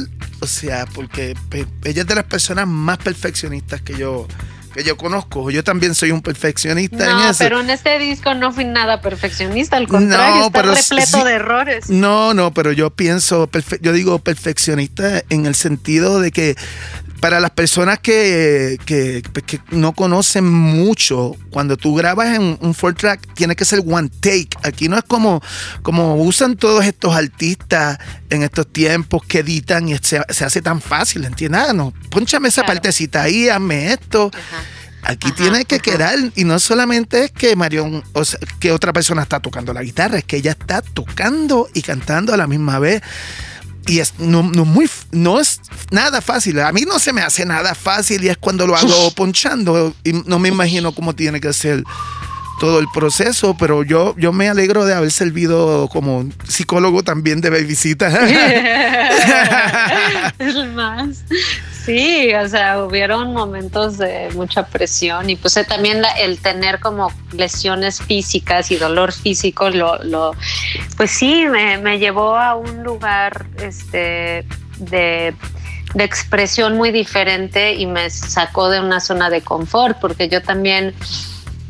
o 0.41 0.47
sea, 0.47 0.85
porque 0.85 1.35
ella 1.83 2.01
es 2.01 2.07
de 2.07 2.15
las 2.15 2.25
personas 2.25 2.67
más 2.67 2.97
perfeccionistas 2.99 3.81
que 3.81 3.97
yo 3.97 4.27
que 4.69 4.83
yo 4.83 4.97
conozco. 4.97 5.49
Yo 5.51 5.63
también 5.63 5.95
soy 5.95 6.11
un 6.11 6.21
perfeccionista 6.21 7.03
en 7.05 7.11
No, 7.11 7.29
eso. 7.29 7.39
pero 7.39 7.59
en 7.59 7.69
este 7.69 7.97
disco 7.99 8.33
no 8.33 8.51
fui 8.51 8.65
nada 8.65 9.01
perfeccionista, 9.01 9.77
al 9.77 9.87
contrario, 9.87 10.35
No, 10.35 10.45
está 10.47 10.61
pero 10.61 10.73
repleto 10.75 11.17
sí- 11.19 11.23
de 11.23 11.31
errores. 11.33 11.89
No, 11.89 12.33
no, 12.33 12.53
pero 12.53 12.71
yo 12.71 12.89
pienso, 12.91 13.49
yo 13.81 13.93
digo 13.93 14.19
perfeccionista 14.19 15.23
en 15.29 15.45
el 15.45 15.55
sentido 15.55 16.19
de 16.19 16.31
que 16.31 16.55
para 17.19 17.39
las 17.39 17.51
personas 17.51 17.99
que, 17.99 18.77
que- 18.85 19.21
que 19.45 19.59
no 19.71 19.93
conocen 19.93 20.45
mucho, 20.47 21.35
cuando 21.49 21.75
tú 21.77 21.95
grabas 21.95 22.35
en 22.35 22.57
un 22.61 22.73
four 22.73 22.93
track, 22.93 23.33
tiene 23.33 23.55
que 23.55 23.65
ser 23.65 23.81
one 23.85 24.09
take. 24.21 24.49
Aquí 24.63 24.87
no 24.87 24.97
es 24.97 25.03
como, 25.03 25.41
como 25.81 26.15
usan 26.15 26.55
todos 26.55 26.85
estos 26.85 27.13
artistas 27.15 27.97
en 28.29 28.43
estos 28.43 28.71
tiempos 28.71 29.23
que 29.27 29.39
editan 29.39 29.89
y 29.89 29.97
se, 29.97 30.21
se 30.29 30.45
hace 30.45 30.61
tan 30.61 30.81
fácil, 30.81 31.25
¿entiendes? 31.25 31.61
Ah, 31.69 31.73
no, 31.73 31.93
ponchame 32.09 32.47
esa 32.49 32.61
Claro. 32.63 32.73
partecita 32.75 33.23
ahí, 33.23 33.49
hazme 33.49 33.91
esto. 33.93 34.31
Ajá. 34.33 34.63
Aquí 35.01 35.27
Ajá, 35.27 35.35
tiene 35.37 35.65
que 35.65 35.75
ajá. 35.75 35.81
quedar, 35.83 36.17
y 36.35 36.43
no 36.43 36.59
solamente 36.59 37.23
es 37.23 37.31
que 37.31 37.55
Marion, 37.55 38.03
o 38.13 38.25
sea, 38.25 38.37
que 38.59 38.71
otra 38.73 38.91
persona 38.91 39.21
está 39.23 39.39
tocando 39.39 39.73
la 39.73 39.81
guitarra, 39.81 40.17
es 40.17 40.25
que 40.25 40.35
ella 40.37 40.51
está 40.51 40.81
tocando 40.81 41.69
y 41.73 41.81
cantando 41.81 42.33
a 42.33 42.37
la 42.37 42.47
misma 42.47 42.79
vez. 42.79 43.01
Y 43.87 43.99
es, 43.99 44.13
no, 44.19 44.43
no 44.43 44.65
muy, 44.65 44.89
no 45.11 45.39
es 45.39 45.61
nada 45.91 46.21
fácil. 46.21 46.59
A 46.59 46.71
mí 46.71 46.83
no 46.87 46.99
se 46.99 47.13
me 47.13 47.21
hace 47.21 47.45
nada 47.45 47.73
fácil 47.73 48.23
y 48.23 48.29
es 48.29 48.37
cuando 48.37 48.67
lo 48.67 48.75
hago 48.75 49.11
ponchando. 49.15 49.93
Y 50.03 50.13
no 50.13 50.39
me 50.39 50.49
imagino 50.49 50.93
cómo 50.93 51.15
tiene 51.15 51.39
que 51.39 51.53
ser 51.53 51.83
todo 52.59 52.79
el 52.79 52.87
proceso, 52.93 53.55
pero 53.57 53.83
yo, 53.83 54.15
yo 54.17 54.33
me 54.33 54.49
alegro 54.49 54.85
de 54.85 54.93
haber 54.93 55.11
servido 55.11 55.87
como 55.91 56.29
psicólogo 56.47 57.03
también 57.03 57.41
de 57.41 57.49
visita. 57.63 58.09
es 60.39 60.55
más. 60.73 61.23
Sí, 61.89 62.31
o 62.35 62.47
sea, 62.47 62.83
hubieron 62.83 63.33
momentos 63.33 63.97
de 63.97 64.29
mucha 64.35 64.67
presión 64.67 65.27
y 65.27 65.35
pues 65.35 65.57
eh, 65.57 65.63
también 65.63 66.03
la- 66.03 66.11
el 66.11 66.39
tener 66.39 66.79
como 66.79 67.11
lesiones 67.31 67.99
físicas 67.99 68.69
y 68.69 68.75
dolor 68.75 69.11
físico, 69.11 69.71
lo, 69.71 69.97
lo 70.03 70.33
pues 70.97 71.09
sí, 71.09 71.45
me, 71.49 71.79
me 71.79 71.97
llevó 71.97 72.35
a 72.35 72.53
un 72.55 72.83
lugar 72.83 73.47
este, 73.59 74.45
de, 74.77 75.33
de 75.95 76.03
expresión 76.03 76.77
muy 76.77 76.91
diferente 76.91 77.73
y 77.73 77.87
me 77.87 78.11
sacó 78.11 78.69
de 78.69 78.79
una 78.81 78.99
zona 78.99 79.31
de 79.31 79.41
confort, 79.41 79.97
porque 79.99 80.29
yo 80.29 80.43
también 80.43 80.93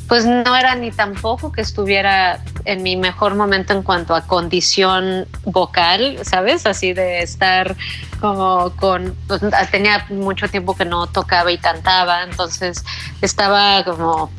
pues 0.09 0.25
no 0.25 0.55
era 0.55 0.73
ni 0.73 0.91
tampoco 0.91 1.51
que 1.51 1.61
estuviera 1.61 2.43
en 2.65 2.81
mi 2.81 2.97
mejor 2.97 3.35
momento 3.35 3.73
en 3.73 3.83
cuanto 3.83 4.15
a 4.15 4.25
condición 4.25 5.27
vocal, 5.45 6.17
¿sabes? 6.23 6.65
Así 6.65 6.93
de 6.93 7.21
estar 7.21 7.77
como 8.19 8.71
con, 8.75 9.15
pues, 9.27 9.39
tenía 9.71 10.07
mucho 10.09 10.47
tiempo 10.47 10.75
que 10.75 10.83
no 10.83 11.05
tocaba 11.05 11.51
y 11.51 11.59
cantaba, 11.59 12.23
entonces 12.23 12.83
estaba 13.21 13.83
como, 13.85 14.31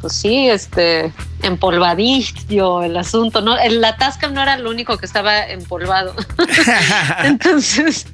pues 0.00 0.12
sí, 0.12 0.48
este, 0.48 1.12
empolvadillo 1.42 2.84
el 2.84 2.96
asunto, 2.96 3.40
¿no? 3.40 3.58
El, 3.58 3.80
la 3.80 3.96
tasca 3.96 4.28
no 4.28 4.40
era 4.40 4.56
lo 4.56 4.70
único 4.70 4.96
que 4.96 5.06
estaba 5.06 5.44
empolvado. 5.48 6.14
Entonces, 7.24 8.06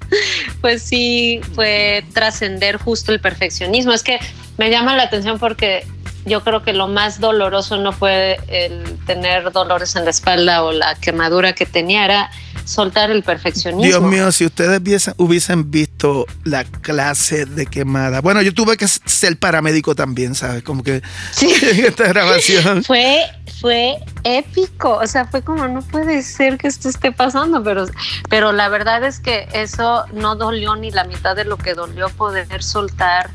pues 0.63 0.83
sí, 0.83 1.43
fue 1.55 2.05
trascender 2.15 2.79
justo 2.79 3.13
el 3.13 3.21
perfeccionismo. 3.21 3.93
Es 3.93 4.03
que 4.03 4.19
me 4.57 4.71
llama 4.71 4.97
la 4.97 5.05
atención 5.05 5.39
porque 5.39 5.87
yo 6.25 6.43
creo 6.43 6.63
que 6.63 6.73
lo 6.73 6.89
más 6.89 7.21
doloroso 7.21 7.77
no 7.79 7.93
fue 7.93 8.39
el 8.49 8.99
tener 9.07 9.51
dolores 9.53 9.97
en 9.97 10.05
la 10.05 10.11
espalda 10.11 10.63
o 10.63 10.73
la 10.73 10.95
quemadura 10.97 11.53
que 11.55 11.67
tenía, 11.67 12.05
era 12.05 12.31
soltar 12.65 13.11
el 13.11 13.23
perfeccionismo. 13.23 13.83
Dios 13.83 14.03
mío, 14.03 14.31
si 14.33 14.47
ustedes 14.47 14.81
hubiesen 15.17 15.71
visto 15.71 16.27
la 16.45 16.65
clase 16.65 17.45
de 17.45 17.67
quemada. 17.67 18.21
Bueno, 18.21 18.43
yo 18.43 18.55
tuve 18.55 18.77
que 18.77 18.87
ser 18.87 19.37
paramédico 19.37 19.95
también, 19.95 20.35
¿sabes? 20.35 20.63
Como 20.63 20.83
que 20.83 21.03
Sí. 21.33 21.53
en 21.63 21.85
esta 21.87 22.09
grabación. 22.09 22.85
Fue, 22.93 23.23
fue 23.61 23.97
épico, 24.25 24.99
o 24.99 25.07
sea, 25.07 25.27
fue 25.27 25.43
como 25.43 25.67
no 25.69 25.83
puede 25.83 26.23
ser 26.23 26.59
que 26.59 26.69
esto 26.69 26.89
esté 26.89 27.13
pasando, 27.13 27.63
pero, 27.63 27.87
pero 28.29 28.53
la 28.53 28.69
verdad 28.69 29.05
es 29.05 29.21
que 29.21 29.49
eso 29.53 30.05
no 30.13 30.37
dolió 30.37 30.77
ni 30.77 30.91
la 30.91 31.05
mitad 31.05 31.37
de 31.37 31.45
lo 31.45 31.57
que 31.57 31.75
dolió 31.75 32.09
poder 32.11 32.63
soltar 32.63 33.31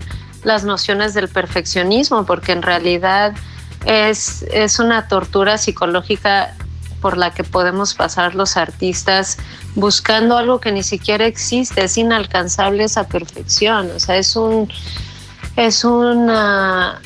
las 0.47 0.63
nociones 0.63 1.13
del 1.13 1.27
perfeccionismo, 1.27 2.25
porque 2.25 2.53
en 2.53 2.61
realidad 2.61 3.35
es, 3.85 4.43
es 4.51 4.79
una 4.79 5.09
tortura 5.09 5.57
psicológica 5.57 6.55
por 7.01 7.17
la 7.17 7.33
que 7.33 7.43
podemos 7.43 7.93
pasar 7.93 8.33
los 8.33 8.55
artistas 8.55 9.37
buscando 9.75 10.37
algo 10.37 10.59
que 10.61 10.71
ni 10.71 10.83
siquiera 10.83 11.25
existe, 11.25 11.83
es 11.83 11.97
inalcanzable 11.97 12.85
esa 12.85 13.07
perfección, 13.07 13.91
o 13.93 13.99
sea, 13.99 14.15
es 14.15 14.35
un 14.35 14.71
es 15.57 15.83
una 15.83 17.01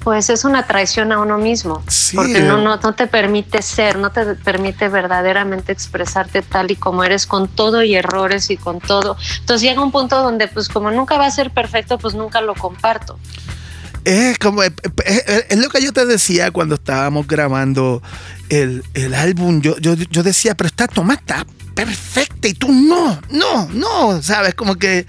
pues 0.00 0.30
es 0.30 0.44
una 0.44 0.66
traición 0.66 1.12
a 1.12 1.18
uno 1.20 1.38
mismo, 1.38 1.82
Sí. 1.88 2.16
porque 2.16 2.40
no, 2.40 2.58
no, 2.58 2.76
no 2.76 2.94
te 2.94 3.06
permite 3.06 3.62
ser, 3.62 3.96
no 3.98 4.10
te 4.10 4.34
permite 4.36 4.88
verdaderamente 4.88 5.72
expresarte 5.72 6.42
tal 6.42 6.70
y 6.70 6.76
como 6.76 7.04
eres, 7.04 7.26
con 7.26 7.48
todo 7.48 7.82
y 7.82 7.94
errores 7.94 8.50
y 8.50 8.56
con 8.56 8.80
todo. 8.80 9.16
Entonces 9.40 9.62
llega 9.68 9.82
un 9.82 9.92
punto 9.92 10.22
donde, 10.22 10.48
pues 10.48 10.68
como 10.68 10.90
nunca 10.90 11.16
va 11.18 11.26
a 11.26 11.30
ser 11.30 11.50
perfecto, 11.50 11.98
pues 11.98 12.14
nunca 12.14 12.40
lo 12.40 12.54
comparto. 12.54 13.18
Es 14.04 14.38
como 14.38 14.62
es, 14.62 14.72
es- 15.06 15.46
es 15.48 15.58
lo 15.58 15.68
que 15.70 15.80
yo 15.82 15.92
te 15.92 16.04
decía 16.04 16.50
cuando 16.50 16.74
estábamos 16.74 17.26
grabando 17.26 18.02
el, 18.50 18.84
el 18.92 19.14
álbum. 19.14 19.62
Yo, 19.62 19.78
yo, 19.78 19.94
yo 19.94 20.22
decía, 20.22 20.54
pero 20.54 20.68
esta 20.68 20.86
toma 20.88 21.14
está 21.14 21.46
perfecta 21.74 22.46
y 22.48 22.52
tú 22.54 22.70
no, 22.70 23.18
no, 23.30 23.66
no, 23.72 24.22
¿sabes? 24.22 24.54
Como 24.54 24.76
que. 24.76 25.06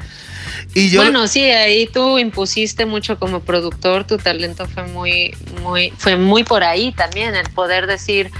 Y 0.73 0.89
yo. 0.89 1.01
bueno, 1.01 1.27
sí, 1.27 1.41
ahí 1.43 1.87
tú 1.87 2.17
impusiste 2.17 2.85
mucho 2.85 3.17
como 3.19 3.41
productor, 3.41 4.05
tu 4.05 4.17
talento 4.17 4.67
fue 4.67 4.83
muy, 4.87 5.35
muy, 5.61 5.91
fue 5.97 6.15
muy 6.15 6.43
por 6.43 6.63
ahí 6.63 6.91
también, 6.91 7.35
el 7.35 7.49
poder 7.49 7.87
decir 7.87 8.31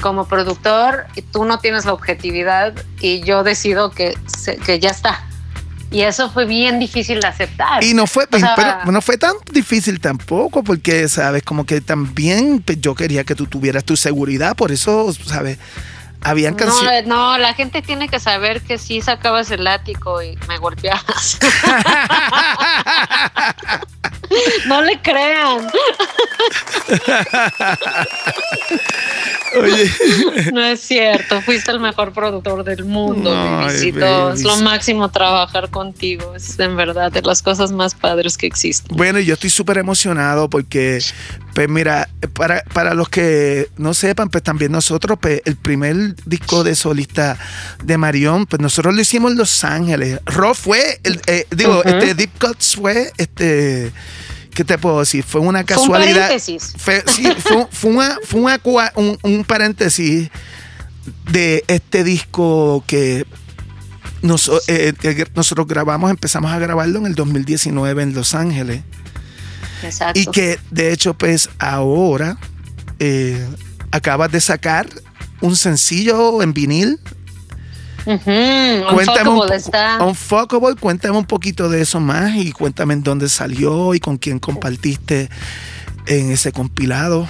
como 0.00 0.26
productor, 0.26 1.06
tú 1.32 1.44
no 1.44 1.58
tienes 1.58 1.84
la 1.84 1.92
objetividad 1.92 2.74
y 3.00 3.20
yo 3.22 3.42
decido 3.42 3.90
que, 3.90 4.16
que 4.64 4.78
ya 4.80 4.90
está. 4.90 5.26
Y 5.92 6.02
eso 6.02 6.30
fue 6.30 6.44
bien 6.46 6.78
difícil 6.78 7.20
de 7.20 7.26
aceptar. 7.26 7.82
Y 7.82 7.94
no 7.94 8.06
fue, 8.06 8.26
O 8.30 8.38
sea, 8.38 8.54
pero 8.54 8.92
no 8.92 9.02
fue 9.02 9.18
tan 9.18 9.32
difícil 9.52 10.00
tampoco, 10.00 10.62
porque, 10.62 11.08
¿sabes? 11.08 11.42
Como 11.42 11.66
que 11.66 11.80
también 11.80 12.62
pues, 12.64 12.80
yo 12.80 12.94
quería 12.94 13.24
que 13.24 13.34
tú 13.34 13.46
tuvieras 13.46 13.84
tu 13.84 13.96
seguridad, 13.96 14.54
por 14.54 14.70
eso, 14.70 15.12
¿sabes? 15.12 15.58
Habían 16.22 16.52
No, 16.54 16.58
canciones. 16.58 17.04
eh, 17.04 17.06
no, 17.06 17.38
la 17.38 17.54
gente 17.54 17.82
tiene 17.82 18.08
que 18.08 18.20
saber 18.20 18.60
que 18.62 18.78
sí 18.78 19.00
sacabas 19.00 19.50
el 19.50 19.64
látigo 19.64 20.22
y 20.22 20.36
me 20.48 20.58
golpeabas. 20.58 21.38
no 24.66 24.82
le 24.82 25.00
crean. 25.00 25.70
Oye, 29.58 29.90
No 30.52 30.64
es 30.64 30.80
cierto, 30.80 31.40
fuiste 31.42 31.70
el 31.70 31.80
mejor 31.80 32.12
productor 32.12 32.64
del 32.64 32.84
mundo, 32.84 33.32
Ay. 33.34 33.92
Es 34.34 34.42
lo 34.42 34.56
máximo 34.58 35.10
trabajar 35.10 35.70
contigo. 35.70 36.34
Es 36.34 36.58
en 36.58 36.76
verdad 36.76 37.12
de 37.12 37.22
las 37.22 37.42
cosas 37.42 37.72
más 37.72 37.94
padres 37.94 38.36
que 38.36 38.46
existen. 38.46 38.96
Bueno, 38.96 39.18
yo 39.20 39.34
estoy 39.34 39.50
súper 39.50 39.78
emocionado 39.78 40.48
porque, 40.48 41.00
pues 41.54 41.68
mira, 41.68 42.08
para, 42.34 42.62
para 42.72 42.94
los 42.94 43.08
que 43.08 43.68
no 43.76 43.94
sepan, 43.94 44.28
pues 44.28 44.42
también 44.42 44.72
nosotros, 44.72 45.18
pues 45.20 45.42
el 45.44 45.56
primer 45.56 46.14
disco 46.24 46.64
de 46.64 46.74
solista 46.74 47.38
de 47.82 47.98
Marión, 47.98 48.46
pues 48.46 48.60
nosotros 48.60 48.94
lo 48.94 49.00
hicimos 49.00 49.32
en 49.32 49.38
Los 49.38 49.64
Ángeles. 49.64 50.20
Ro 50.26 50.54
fue, 50.54 51.00
el, 51.04 51.20
eh, 51.26 51.46
digo, 51.50 51.82
este 51.84 52.14
Deep 52.14 52.30
Cuts 52.38 52.76
fue, 52.76 53.12
este, 53.16 53.92
¿qué 54.60 54.64
te 54.66 54.76
puedo 54.76 55.00
decir? 55.00 55.24
Fue 55.24 55.40
una 55.40 55.64
Fue 55.64 55.76
un 55.78 55.82
casualidad. 55.88 56.20
paréntesis. 56.28 56.74
Fue, 56.76 57.02
sí, 57.06 57.24
fue, 57.38 57.66
fue 57.72 57.90
una, 57.92 58.18
fue 58.26 58.40
una 58.42 58.62
cua- 58.62 58.92
un, 58.94 59.16
un 59.22 59.42
paréntesis 59.44 60.28
de 61.32 61.64
este 61.66 62.04
disco 62.04 62.84
que 62.86 63.24
nos- 64.20 64.50
eh, 64.68 64.92
que 65.00 65.26
nosotros 65.34 65.66
grabamos, 65.66 66.10
empezamos 66.10 66.52
a 66.52 66.58
grabarlo 66.58 66.98
en 66.98 67.06
el 67.06 67.14
2019 67.14 68.02
en 68.02 68.12
Los 68.12 68.34
Ángeles. 68.34 68.82
Exacto. 69.82 70.20
Y 70.20 70.26
que 70.26 70.58
de 70.70 70.92
hecho, 70.92 71.14
pues 71.14 71.48
ahora 71.58 72.36
eh, 72.98 73.48
acabas 73.92 74.30
de 74.30 74.42
sacar 74.42 74.86
un 75.40 75.56
sencillo 75.56 76.42
en 76.42 76.52
vinil. 76.52 77.00
Cuéntame 78.04 79.30
un, 79.30 79.52
está. 79.52 79.98
Unfuckable, 80.04 80.74
cuéntame 80.76 81.16
un 81.18 81.24
poquito 81.26 81.68
de 81.68 81.82
eso 81.82 82.00
más 82.00 82.34
y 82.34 82.52
cuéntame 82.52 82.94
en 82.94 83.02
dónde 83.02 83.28
salió 83.28 83.94
y 83.94 84.00
con 84.00 84.16
quién 84.18 84.38
compartiste 84.38 85.28
en 86.06 86.30
ese 86.32 86.52
compilado. 86.52 87.28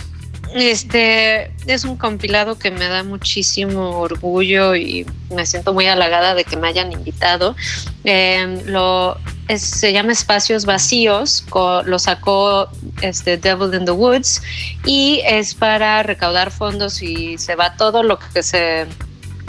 Este 0.55 1.53
es 1.67 1.85
un 1.85 1.97
compilado 1.97 2.59
que 2.59 2.73
me 2.73 2.87
da 2.89 3.05
muchísimo 3.05 4.01
orgullo 4.01 4.75
y 4.75 5.07
me 5.33 5.47
siento 5.47 5.73
muy 5.73 5.87
halagada 5.87 6.35
de 6.35 6.43
que 6.43 6.57
me 6.57 6.67
hayan 6.67 6.91
invitado. 6.91 7.55
Eh, 8.03 8.63
lo, 8.67 9.17
es- 9.47 9.63
se 9.63 9.93
llama 9.93 10.11
Espacios 10.11 10.65
Vacíos, 10.65 11.45
co- 11.49 11.85
lo 11.85 12.01
sacó 12.01 12.69
este 13.01 13.37
Devil 13.37 13.73
in 13.75 13.85
the 13.85 13.93
Woods 13.93 14.43
y 14.85 15.21
es 15.25 15.55
para 15.55 16.03
recaudar 16.03 16.51
fondos 16.51 17.01
y 17.01 17.39
se 17.39 17.55
va 17.55 17.77
todo 17.77 18.03
lo 18.03 18.19
que 18.19 18.43
se 18.43 18.87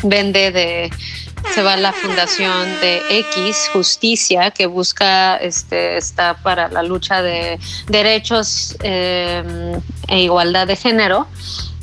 vende 0.04 0.52
de 0.52 0.92
se 1.54 1.64
va 1.64 1.74
a 1.74 1.78
la 1.78 1.92
fundación 1.92 2.80
de 2.82 3.02
X 3.10 3.70
Justicia 3.74 4.52
que 4.52 4.68
busca 4.68 5.38
este 5.38 5.98
está 5.98 6.36
para 6.36 6.70
la 6.70 6.84
lucha 6.84 7.22
de 7.22 7.60
derechos 7.88 8.78
eh, 8.84 9.44
e 10.08 10.22
igualdad 10.22 10.68
de 10.68 10.76
género. 10.76 11.28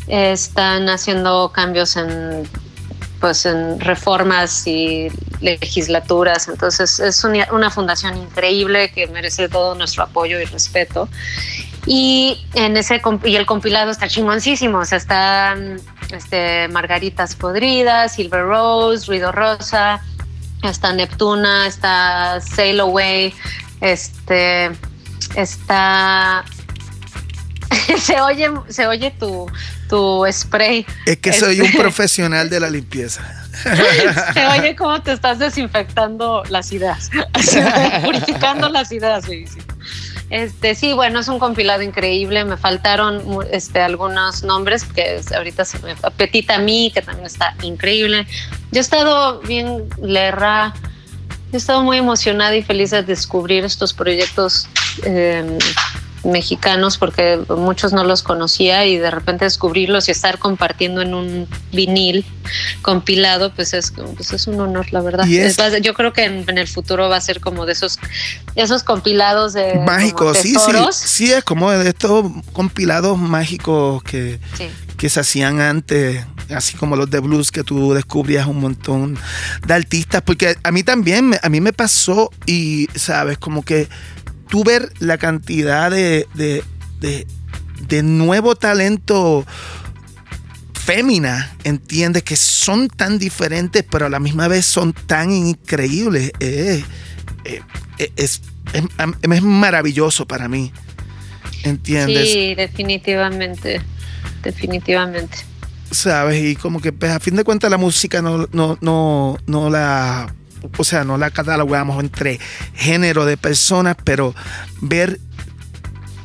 Están 0.06 0.88
haciendo 0.88 1.50
cambios 1.52 1.96
en 1.96 2.48
pues 3.20 3.46
en 3.46 3.80
reformas 3.80 4.66
y 4.66 5.08
legislaturas. 5.40 6.48
Entonces 6.48 7.00
es 7.00 7.24
una, 7.24 7.48
una 7.52 7.70
fundación 7.70 8.16
increíble 8.16 8.92
que 8.92 9.08
merece 9.08 9.48
todo 9.48 9.74
nuestro 9.74 10.04
apoyo 10.04 10.40
y 10.40 10.44
respeto 10.44 11.08
y 11.90 12.46
en 12.52 12.76
ese 12.76 13.00
y 13.24 13.36
el 13.36 13.46
compilado 13.46 13.90
está 13.90 14.08
chingoncísimo, 14.08 14.80
o 14.80 14.84
sea, 14.84 14.98
están 14.98 15.80
este, 16.12 16.68
Margaritas 16.68 17.34
Podridas, 17.34 18.14
Silver 18.14 18.42
Rose, 18.42 19.06
Ruido 19.06 19.32
Rosa, 19.32 20.02
está 20.62 20.92
Neptuna, 20.92 21.66
está 21.66 22.42
Sail 22.42 22.80
Away, 22.80 23.32
este, 23.80 24.70
está 25.34 26.44
se 27.98 28.20
oye, 28.20 28.50
se 28.68 28.86
oye 28.86 29.10
tu, 29.18 29.50
tu 29.88 30.26
spray. 30.30 30.84
Es 31.06 31.16
que 31.16 31.32
soy 31.32 31.60
un 31.60 31.66
Este- 31.68 31.78
profesional 31.82 32.50
de 32.50 32.60
la 32.60 32.68
limpieza. 32.68 33.46
Se 34.34 34.46
oye 34.46 34.76
cómo 34.76 35.00
te 35.02 35.12
estás 35.12 35.38
desinfectando 35.38 36.44
las 36.50 36.70
ideas, 36.70 37.10
purificando 38.04 38.68
las 38.68 38.92
ideas. 38.92 39.24
sí. 39.24 39.46
Este, 40.30 40.74
sí, 40.74 40.92
bueno, 40.92 41.20
es 41.20 41.28
un 41.28 41.38
compilado 41.38 41.82
increíble. 41.82 42.44
Me 42.44 42.56
faltaron 42.56 43.22
este, 43.50 43.80
algunos 43.80 44.42
nombres 44.42 44.84
que 44.84 45.20
ahorita 45.34 45.64
se 45.64 45.78
me. 45.78 45.94
Petita 46.16 46.58
Mi, 46.58 46.90
que 46.92 47.02
también 47.02 47.26
está 47.26 47.54
increíble. 47.62 48.26
Yo 48.70 48.78
he 48.78 48.80
estado 48.80 49.40
bien, 49.40 49.88
Lerra. 50.00 50.74
He 51.52 51.56
estado 51.56 51.82
muy 51.82 51.96
emocionada 51.96 52.54
y 52.54 52.62
feliz 52.62 52.90
de 52.90 53.02
descubrir 53.02 53.64
estos 53.64 53.94
proyectos 53.94 54.68
eh, 55.04 55.58
mexicanos 56.24 56.98
porque 56.98 57.38
muchos 57.48 57.92
no 57.92 58.04
los 58.04 58.22
conocía 58.22 58.86
y 58.86 58.96
de 58.98 59.10
repente 59.10 59.44
descubrirlos 59.44 60.08
y 60.08 60.10
estar 60.10 60.38
compartiendo 60.38 61.00
en 61.02 61.14
un 61.14 61.48
vinil 61.72 62.24
compilado, 62.82 63.52
pues 63.54 63.72
es, 63.74 63.92
pues 64.16 64.32
es 64.32 64.46
un 64.46 64.60
honor, 64.60 64.92
la 64.92 65.00
verdad. 65.00 65.26
Es- 65.28 65.56
yo 65.82 65.94
creo 65.94 66.12
que 66.12 66.24
en, 66.24 66.44
en 66.48 66.58
el 66.58 66.68
futuro 66.68 67.08
va 67.08 67.16
a 67.16 67.20
ser 67.20 67.40
como 67.40 67.66
de 67.66 67.72
esos, 67.72 67.98
esos 68.54 68.82
compilados 68.82 69.52
de 69.52 69.74
Mágicos, 69.86 70.38
sí, 70.38 70.54
sí. 70.54 70.72
Sí, 70.92 71.32
es 71.32 71.44
como 71.44 71.70
de 71.70 71.88
estos 71.88 72.24
compilados 72.52 73.18
mágicos 73.18 74.02
que, 74.02 74.38
Sí. 74.56 74.68
que 74.96 75.08
se 75.08 75.20
hacían 75.20 75.60
antes, 75.60 76.24
así 76.54 76.76
como 76.76 76.96
los 76.96 77.10
de 77.10 77.20
blues, 77.20 77.50
que 77.50 77.62
tú 77.64 77.92
descubrías 77.92 78.46
un 78.46 78.60
montón 78.60 79.18
de 79.66 79.74
artistas, 79.74 80.22
porque 80.22 80.56
a 80.62 80.70
mí 80.72 80.82
también, 80.82 81.36
a 81.42 81.48
mí 81.48 81.60
me 81.60 81.72
pasó 81.72 82.30
y, 82.46 82.88
sabes, 82.94 83.38
como 83.38 83.62
que 83.64 83.88
tú 84.48 84.64
ver 84.64 84.92
la 84.98 85.18
cantidad 85.18 85.90
de, 85.90 86.26
de, 86.34 86.64
de, 87.00 87.26
de 87.86 88.02
nuevo 88.02 88.56
talento 88.56 89.46
fémina, 90.72 91.54
entiendes, 91.64 92.22
que 92.22 92.36
son 92.36 92.88
tan 92.88 93.18
diferentes, 93.18 93.84
pero 93.88 94.06
a 94.06 94.08
la 94.08 94.20
misma 94.20 94.48
vez 94.48 94.64
son 94.64 94.92
tan 94.92 95.30
increíbles. 95.30 96.32
Eh, 96.40 96.82
eh, 97.44 97.62
eh, 97.98 98.12
es, 98.16 98.40
es, 98.72 98.84
es 99.20 99.42
maravilloso 99.42 100.26
para 100.26 100.48
mí. 100.48 100.72
¿Entiendes? 101.64 102.32
Sí, 102.32 102.54
definitivamente, 102.54 103.82
definitivamente. 104.42 105.38
¿sabes? 105.90 106.42
Y 106.42 106.56
como 106.56 106.80
que 106.80 106.92
pues, 106.92 107.12
a 107.12 107.20
fin 107.20 107.36
de 107.36 107.44
cuentas 107.44 107.70
la 107.70 107.78
música 107.78 108.22
no, 108.22 108.48
no, 108.52 108.78
no, 108.80 109.38
no 109.46 109.70
la, 109.70 110.34
o 110.76 110.84
sea, 110.84 111.04
no 111.04 111.16
la 111.18 111.30
catalogamos 111.30 112.02
entre 112.02 112.38
género 112.74 113.24
de 113.24 113.36
personas, 113.36 113.96
pero 114.04 114.34
ver 114.80 115.20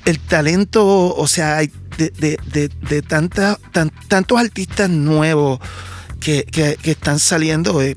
el 0.05 0.19
talento, 0.19 0.85
o 1.15 1.27
sea, 1.27 1.57
de, 1.57 1.69
de, 1.97 2.37
de, 2.47 2.69
de 2.89 3.01
tanta- 3.01 3.57
tan- 3.71 3.91
tantos 4.07 4.39
artistas 4.39 4.89
nuevos 4.89 5.59
que, 6.19 6.43
que- 6.45 6.77
están 6.83 7.19
saliendo, 7.19 7.81
es 7.81 7.95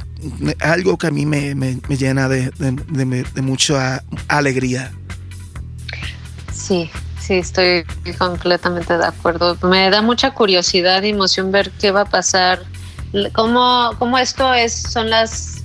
algo 0.60 0.98
que 0.98 1.06
a 1.06 1.10
mí 1.10 1.26
me, 1.26 1.54
me- 1.54 1.78
me 1.88 1.96
llena 1.96 2.28
de 2.28 3.42
mucha 3.42 4.02
alegría. 4.28 4.92
Sí, 6.52 6.90
sí, 7.20 7.34
estoy 7.34 7.84
completamente 8.18 8.96
de 8.98 9.04
acuerdo. 9.06 9.56
Me 9.62 9.88
da 9.90 10.02
mucha 10.02 10.32
curiosidad 10.32 11.02
y 11.04 11.10
emoción 11.10 11.52
ver 11.52 11.70
qué 11.80 11.90
va 11.92 12.00
a 12.02 12.04
pasar, 12.06 12.64
cómo, 13.32 13.92
cómo 13.98 14.18
esto 14.18 14.52
es, 14.52 14.72
son 14.72 15.08
las 15.10 15.55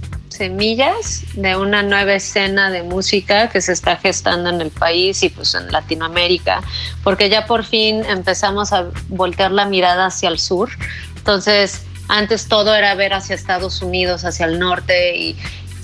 semillas 0.41 1.23
de 1.35 1.55
una 1.55 1.83
nueva 1.83 2.15
escena 2.15 2.71
de 2.71 2.81
música 2.81 3.49
que 3.49 3.61
se 3.61 3.73
está 3.73 3.97
gestando 3.97 4.49
en 4.49 4.59
el 4.59 4.71
país 4.71 5.21
y 5.21 5.29
pues 5.29 5.53
en 5.53 5.71
Latinoamérica, 5.71 6.63
porque 7.03 7.29
ya 7.29 7.45
por 7.45 7.63
fin 7.63 8.03
empezamos 8.05 8.73
a 8.73 8.87
voltear 9.09 9.51
la 9.51 9.65
mirada 9.65 10.07
hacia 10.07 10.29
el 10.29 10.39
sur. 10.39 10.71
Entonces, 11.15 11.83
antes 12.07 12.47
todo 12.47 12.73
era 12.73 12.95
ver 12.95 13.13
hacia 13.13 13.35
Estados 13.35 13.83
Unidos, 13.83 14.25
hacia 14.25 14.47
el 14.47 14.57
norte 14.57 15.15
y, 15.15 15.37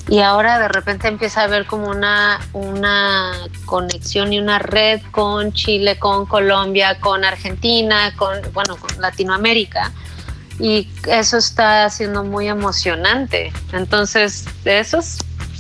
y 0.08 0.22
ahora 0.22 0.58
de 0.58 0.70
repente 0.70 1.08
empieza 1.08 1.42
a 1.42 1.44
haber 1.44 1.68
como 1.68 1.90
una, 1.90 2.40
una 2.54 3.34
conexión 3.66 4.34
y 4.34 4.40
una 4.40 4.58
red 4.58 5.02
con 5.12 5.54
Chile, 5.54 6.00
con 6.00 6.26
Colombia, 6.26 7.00
con 7.00 7.24
Argentina, 7.24 8.12
con, 8.18 8.42
bueno, 8.54 8.76
con 8.78 9.00
Latinoamérica. 9.00 9.92
Y 10.60 10.90
eso 11.08 11.38
está 11.38 11.90
siendo 11.90 12.24
muy 12.24 12.48
emocionante. 12.48 13.52
Entonces, 13.74 14.46
eso 14.66 15.00
es- 15.00 15.20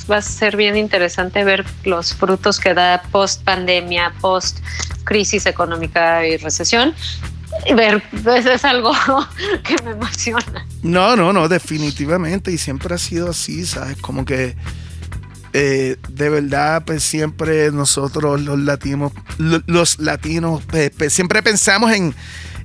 va 0.10 0.18
a 0.18 0.22
ser 0.22 0.56
bien 0.56 0.78
interesante 0.78 1.44
ver 1.44 1.66
los 1.84 2.14
frutos 2.16 2.60
que 2.60 2.74
da 2.74 3.02
post 3.12 3.44
pandemia, 3.44 4.14
post 4.22 4.60
crisis 5.04 5.46
económica 5.46 6.26
y 6.26 6.38
recesión. 6.38 6.94
Y 7.66 7.74
ver, 7.74 8.02
eso 8.14 8.52
es 8.52 8.64
algo 8.66 8.92
que 9.64 9.76
me 9.84 9.92
emociona. 9.92 10.66
No, 10.82 11.16
no, 11.16 11.34
no, 11.34 11.48
definitivamente. 11.50 12.52
Y 12.52 12.58
siempre 12.58 12.96
ha 12.96 12.98
sido 12.98 13.30
así, 13.32 13.66
¿sabes? 13.66 13.98
Como 13.98 14.26
que 14.26 14.56
eh, 15.54 15.98
de 16.10 16.30
verdad, 16.30 16.84
pues 16.86 17.04
siempre 17.04 17.72
nosotros 17.72 18.40
los 18.42 18.60
latinos, 18.60 19.12
lo- 19.38 19.62
los 19.66 19.98
latinos, 20.00 20.62
pues, 20.68 20.92
pues, 20.96 21.14
siempre 21.14 21.42
pensamos 21.42 21.92
en, 21.94 22.14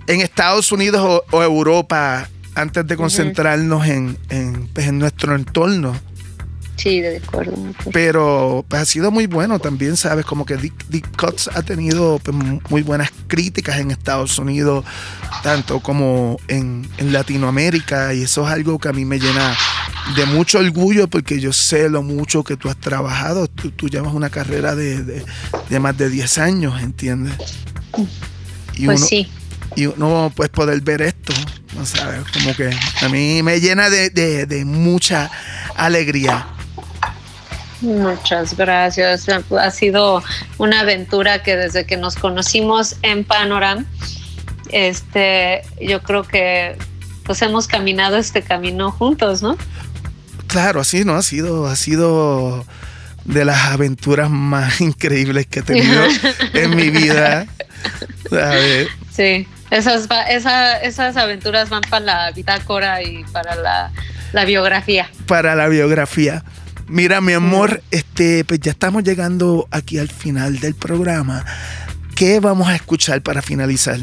en 0.07 0.21
Estados 0.21 0.73
Unidos 0.73 1.01
o, 1.03 1.25
o 1.37 1.43
Europa 1.43 2.29
antes 2.55 2.87
de 2.87 2.97
concentrarnos 2.97 3.87
en, 3.87 4.19
en, 4.29 4.69
pues, 4.69 4.87
en 4.87 4.99
nuestro 4.99 5.35
entorno. 5.35 5.95
Sí, 6.77 7.01
de 7.01 7.19
acuerdo. 7.19 7.53
de 7.53 7.69
acuerdo. 7.71 7.91
Pero 7.93 8.65
pues, 8.69 8.83
ha 8.83 8.85
sido 8.85 9.11
muy 9.11 9.27
bueno 9.27 9.59
también, 9.59 9.97
¿sabes? 9.97 10.25
Como 10.25 10.45
que 10.45 10.57
Dick, 10.57 10.75
Dick 10.89 11.17
Cuts 11.17 11.49
ha 11.55 11.63
tenido 11.63 12.19
pues, 12.19 12.37
muy 12.71 12.83
buenas 12.83 13.11
críticas 13.29 13.79
en 13.79 13.91
Estados 13.91 14.39
Unidos, 14.39 14.85
tanto 15.43 15.81
como 15.81 16.39
en, 16.49 16.89
en 16.99 17.13
Latinoamérica, 17.13 18.13
y 18.15 18.23
eso 18.23 18.45
es 18.47 18.53
algo 18.53 18.79
que 18.79 18.89
a 18.89 18.93
mí 18.93 19.05
me 19.05 19.19
llena 19.19 19.55
de 20.17 20.27
mucho 20.27 20.59
orgullo 20.59 21.07
porque 21.09 21.39
yo 21.41 21.53
sé 21.53 21.89
lo 21.89 22.03
mucho 22.03 22.43
que 22.43 22.57
tú 22.57 22.69
has 22.69 22.77
trabajado. 22.77 23.47
Tú, 23.49 23.71
tú 23.71 23.89
llevas 23.89 24.13
una 24.13 24.31
carrera 24.31 24.75
de, 24.75 25.03
de- 25.05 25.25
de 25.71 25.81
más 25.81 25.97
de 25.97 26.09
10 26.11 26.39
años, 26.39 26.83
¿entiendes? 26.83 27.35
Y 28.75 28.87
Pues 28.87 28.99
uno, 29.01 29.07
sí. 29.07 29.29
Y 29.77 29.87
uno 29.87 30.33
pues 30.35 30.49
poder 30.51 30.81
ver 30.83 31.03
esto, 31.03 31.33
¿no 31.77 31.85
sabes? 31.87 32.21
Como 32.33 32.55
que 32.55 32.71
a 33.03 33.09
mí 33.09 33.43
me 33.43 33.61
llena 33.61 33.89
de, 33.91 34.11
de- 34.11 34.47
de 34.47 34.65
mucha 34.65 35.31
alegría. 35.77 36.47
Muchas 37.81 38.57
gracias. 38.57 39.27
Ha 39.29 39.71
sido 39.73 40.23
una 40.59 40.81
aventura 40.81 41.43
que 41.43 41.57
desde 41.57 41.85
que 41.85 41.97
nos 41.97 42.15
conocimos 42.15 42.97
en 43.03 43.25
Panorama, 43.25 43.85
este, 44.71 45.63
yo 45.81 46.01
creo 46.03 46.23
que 46.23 46.77
pues 47.25 47.43
hemos 47.43 47.67
caminado 47.67 48.17
este 48.17 48.43
camino 48.43 48.91
juntos, 48.93 49.43
¿no? 49.43 49.57
Claro, 50.47 50.81
así 50.81 51.05
no 51.05 51.15
ha 51.15 51.23
sido, 51.23 51.67
ha 51.67 51.77
sido 51.77 52.65
de 53.25 53.45
las 53.45 53.67
aventuras 53.67 54.31
más 54.31 54.81
increíbles 54.81 55.47
que 55.47 55.61
he 55.61 55.63
tenido 55.63 56.03
en 56.55 56.77
mi 56.77 56.89
vida. 56.91 57.47
¿sabes? 58.31 58.89
Sí. 59.15 59.47
Esas, 59.73 60.07
va- 60.07 60.23
esa- 60.25 60.77
esas 60.83 61.17
aventuras 61.17 61.69
van 61.71 61.81
para 61.89 62.05
la 62.05 62.31
bitácora 62.31 63.03
y 63.03 63.25
para 63.33 63.55
la, 63.57 63.91
la 64.33 64.45
biografía. 64.45 65.09
Para 65.27 65.55
la 65.55 65.67
biografía. 65.69 66.45
Mira, 66.89 67.21
mi 67.23 67.33
amor, 67.33 67.83
este, 67.91 68.45
pues 68.45 68.61
ya 68.61 68.73
estamos 68.73 69.03
llegando 69.03 69.67
aquí 69.71 69.99
al 69.99 70.09
final 70.11 70.59
del 70.61 70.75
programa. 70.75 71.45
¿Qué 72.15 72.39
vamos 72.39 72.69
a 72.69 72.75
escuchar 72.77 73.23
para 73.23 73.41
finalizar? 73.41 73.99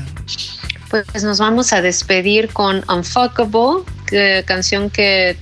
Pues 0.89 1.23
nos 1.23 1.37
vamos 1.37 1.71
a 1.71 1.81
despedir 1.83 2.49
con 2.49 2.83
Unfuckable, 2.89 3.83
que- 4.07 4.43
canción 4.47 4.89
que 4.89 5.37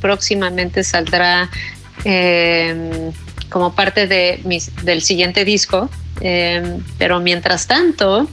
próximamente 0.00 0.82
saldrá 0.82 1.48
eh, 2.04 3.12
como 3.48 3.74
parte 3.76 4.08
de 4.08 4.40
mis- 4.44 4.74
del 4.84 5.02
siguiente 5.02 5.44
disco. 5.44 5.88
Eh, 6.20 6.78
pero 6.98 7.20
mientras 7.20 7.66
tanto, 7.66 8.28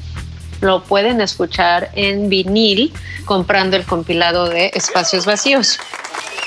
lo 0.61 0.83
pueden 0.83 1.21
escuchar 1.21 1.89
en 1.95 2.29
vinil 2.29 2.93
comprando 3.25 3.77
el 3.77 3.85
compilado 3.85 4.49
de 4.49 4.71
Espacios 4.73 5.25
Vacíos. 5.25 5.79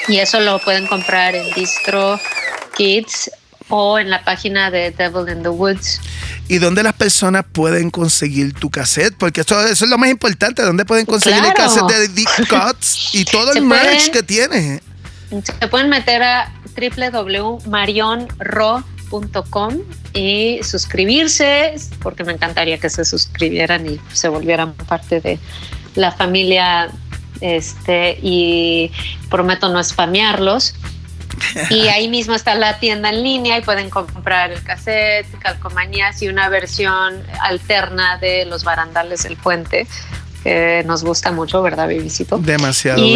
Y 0.08 0.18
eso 0.18 0.40
lo 0.40 0.58
pueden 0.58 0.86
comprar 0.86 1.34
en 1.34 1.50
Distro 1.54 2.20
Kids 2.76 3.30
o 3.68 3.98
en 3.98 4.10
la 4.10 4.22
página 4.24 4.70
de 4.70 4.90
Devil 4.90 5.28
in 5.34 5.42
the 5.42 5.48
Woods. 5.48 6.00
¿Y 6.48 6.58
dónde 6.58 6.82
las 6.82 6.92
personas 6.94 7.44
pueden 7.50 7.90
conseguir 7.90 8.52
tu 8.52 8.68
cassette? 8.68 9.14
Porque 9.16 9.40
eso, 9.42 9.64
eso 9.64 9.84
es 9.84 9.90
lo 9.90 9.96
más 9.96 10.10
importante. 10.10 10.62
¿Dónde 10.62 10.84
pueden 10.84 11.06
conseguir 11.06 11.42
el 11.44 11.54
cassette 11.54 11.86
de 11.88 12.08
Dick 12.08 12.48
Cuts 12.48 13.14
y 13.14 13.24
todo 13.24 13.52
el 13.52 13.64
merch 13.64 13.84
pueden- 13.84 14.12
que 14.12 14.22
tiene? 14.22 14.82
Se 15.30 15.68
pueden 15.68 15.88
meter 15.88 16.22
a 16.22 16.52
www.marionro.com 16.76 18.82
y 20.14 20.60
suscribirse, 20.62 21.74
porque 22.02 22.24
me 22.24 22.32
encantaría 22.32 22.78
que 22.78 22.90
se 22.90 23.04
suscribieran 23.04 23.86
y 23.86 24.00
se 24.12 24.28
volvieran 24.28 24.72
parte 24.74 25.20
de 25.20 25.38
la 25.94 26.12
familia. 26.12 26.90
Este, 27.40 28.18
y 28.22 28.92
prometo 29.28 29.68
no 29.68 29.82
spamearlos. 29.82 30.74
Y 31.70 31.80
ahí 31.88 32.08
mismo 32.08 32.34
está 32.34 32.54
la 32.54 32.78
tienda 32.78 33.08
en 33.10 33.24
línea 33.24 33.58
y 33.58 33.62
pueden 33.62 33.90
comprar 33.90 34.52
el 34.52 34.62
cassette, 34.62 35.26
calcomanías 35.40 36.22
y 36.22 36.28
una 36.28 36.48
versión 36.48 37.20
alterna 37.40 38.16
de 38.18 38.44
los 38.44 38.62
barandales 38.62 39.24
del 39.24 39.36
puente, 39.36 39.88
que 40.44 40.84
nos 40.86 41.02
gusta 41.02 41.32
mucho, 41.32 41.62
¿verdad, 41.62 41.88
Bebisito? 41.88 42.38
Demasiado 42.38 43.04
Y- 43.04 43.14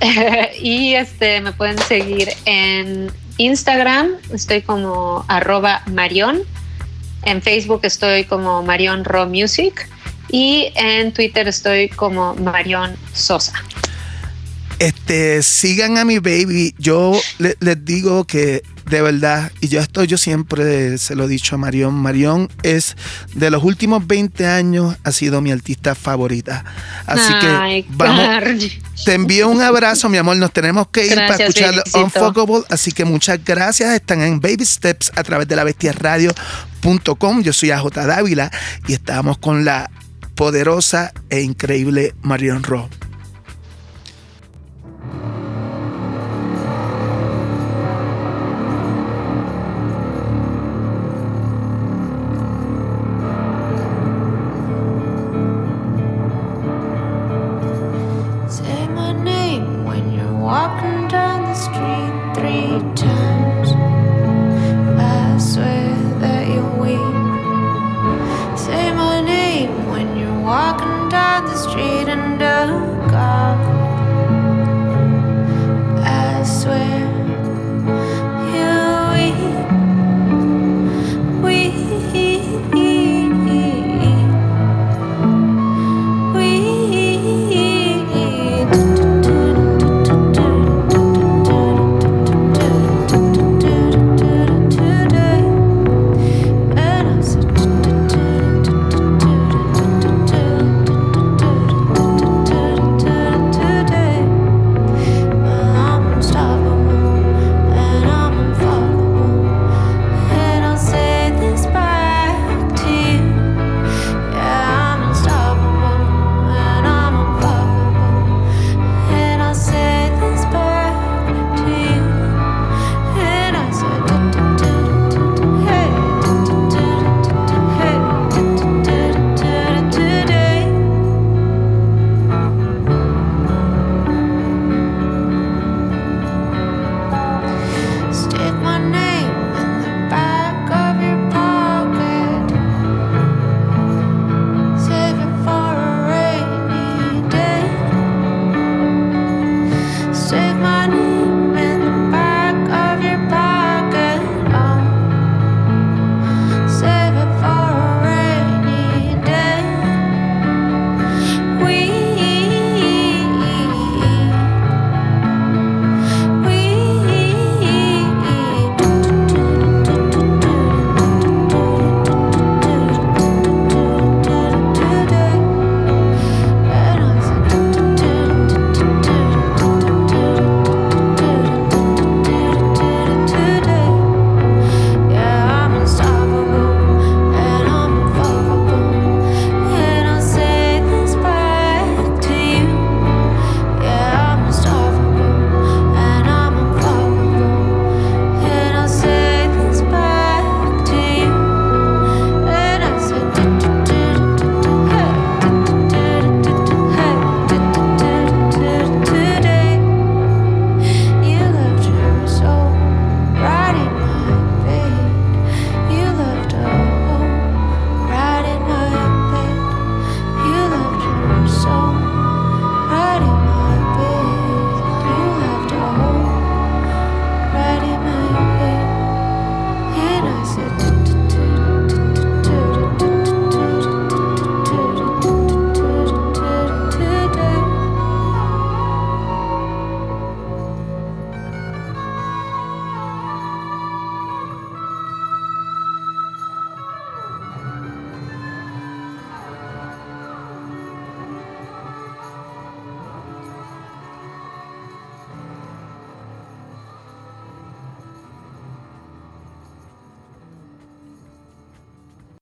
y 0.60 0.94
este 0.94 1.40
me 1.40 1.52
pueden 1.52 1.78
seguir 1.78 2.28
en 2.44 3.10
Instagram, 3.38 4.10
estoy 4.32 4.62
como 4.62 5.24
arroba 5.28 5.82
Marion. 5.86 6.42
En 7.24 7.40
Facebook 7.42 7.80
estoy 7.84 8.24
como 8.24 8.62
Marion 8.62 9.04
Raw 9.04 9.28
Music. 9.28 9.88
Y 10.30 10.72
en 10.76 11.12
Twitter 11.12 11.46
estoy 11.48 11.88
como 11.90 12.34
Marion 12.36 12.96
Sosa. 13.12 13.52
Este, 14.78 15.42
sigan 15.42 15.98
a 15.98 16.04
mi 16.04 16.18
baby. 16.18 16.74
Yo 16.78 17.20
le- 17.38 17.56
les 17.60 17.84
digo 17.84 18.24
que 18.26 18.62
de 18.88 19.02
verdad, 19.02 19.52
y 19.60 19.68
yo 19.68 19.80
esto 19.80 20.04
yo 20.04 20.18
siempre 20.18 20.98
se 20.98 21.14
lo 21.14 21.24
he 21.24 21.28
dicho 21.28 21.54
a 21.54 21.58
Marión, 21.58 21.94
Marión 21.94 22.48
es 22.62 22.96
de 23.34 23.50
los 23.50 23.62
últimos 23.62 24.06
20 24.06 24.46
años 24.46 24.96
ha 25.04 25.12
sido 25.12 25.40
mi 25.40 25.52
artista 25.52 25.94
favorita. 25.94 26.64
Así 27.06 27.32
Ay, 27.34 27.82
que 27.84 27.88
vamos, 27.92 28.26
Carly. 28.26 28.82
te 29.04 29.14
envío 29.14 29.48
un 29.48 29.60
abrazo, 29.60 30.08
mi 30.08 30.18
amor. 30.18 30.36
Nos 30.36 30.52
tenemos 30.52 30.88
que 30.88 31.06
ir 31.06 31.14
para 31.14 31.36
escuchar. 31.36 31.74
Unfuckable. 31.94 32.64
Así 32.68 32.92
que 32.92 33.04
muchas 33.04 33.42
gracias. 33.44 33.94
Están 33.94 34.22
en 34.22 34.40
Baby 34.40 34.64
Steps 34.64 35.12
a 35.14 35.22
través 35.22 35.48
de 35.48 35.56
la 35.56 35.64
bestiaradio.com. 35.64 37.42
Yo 37.42 37.52
soy 37.52 37.70
AJ 37.70 37.90
Dávila 37.94 38.50
y 38.86 38.94
estamos 38.94 39.38
con 39.38 39.64
la 39.64 39.90
poderosa 40.34 41.12
e 41.30 41.40
increíble 41.42 42.14
Marion 42.22 42.62
Ro. 42.62 42.88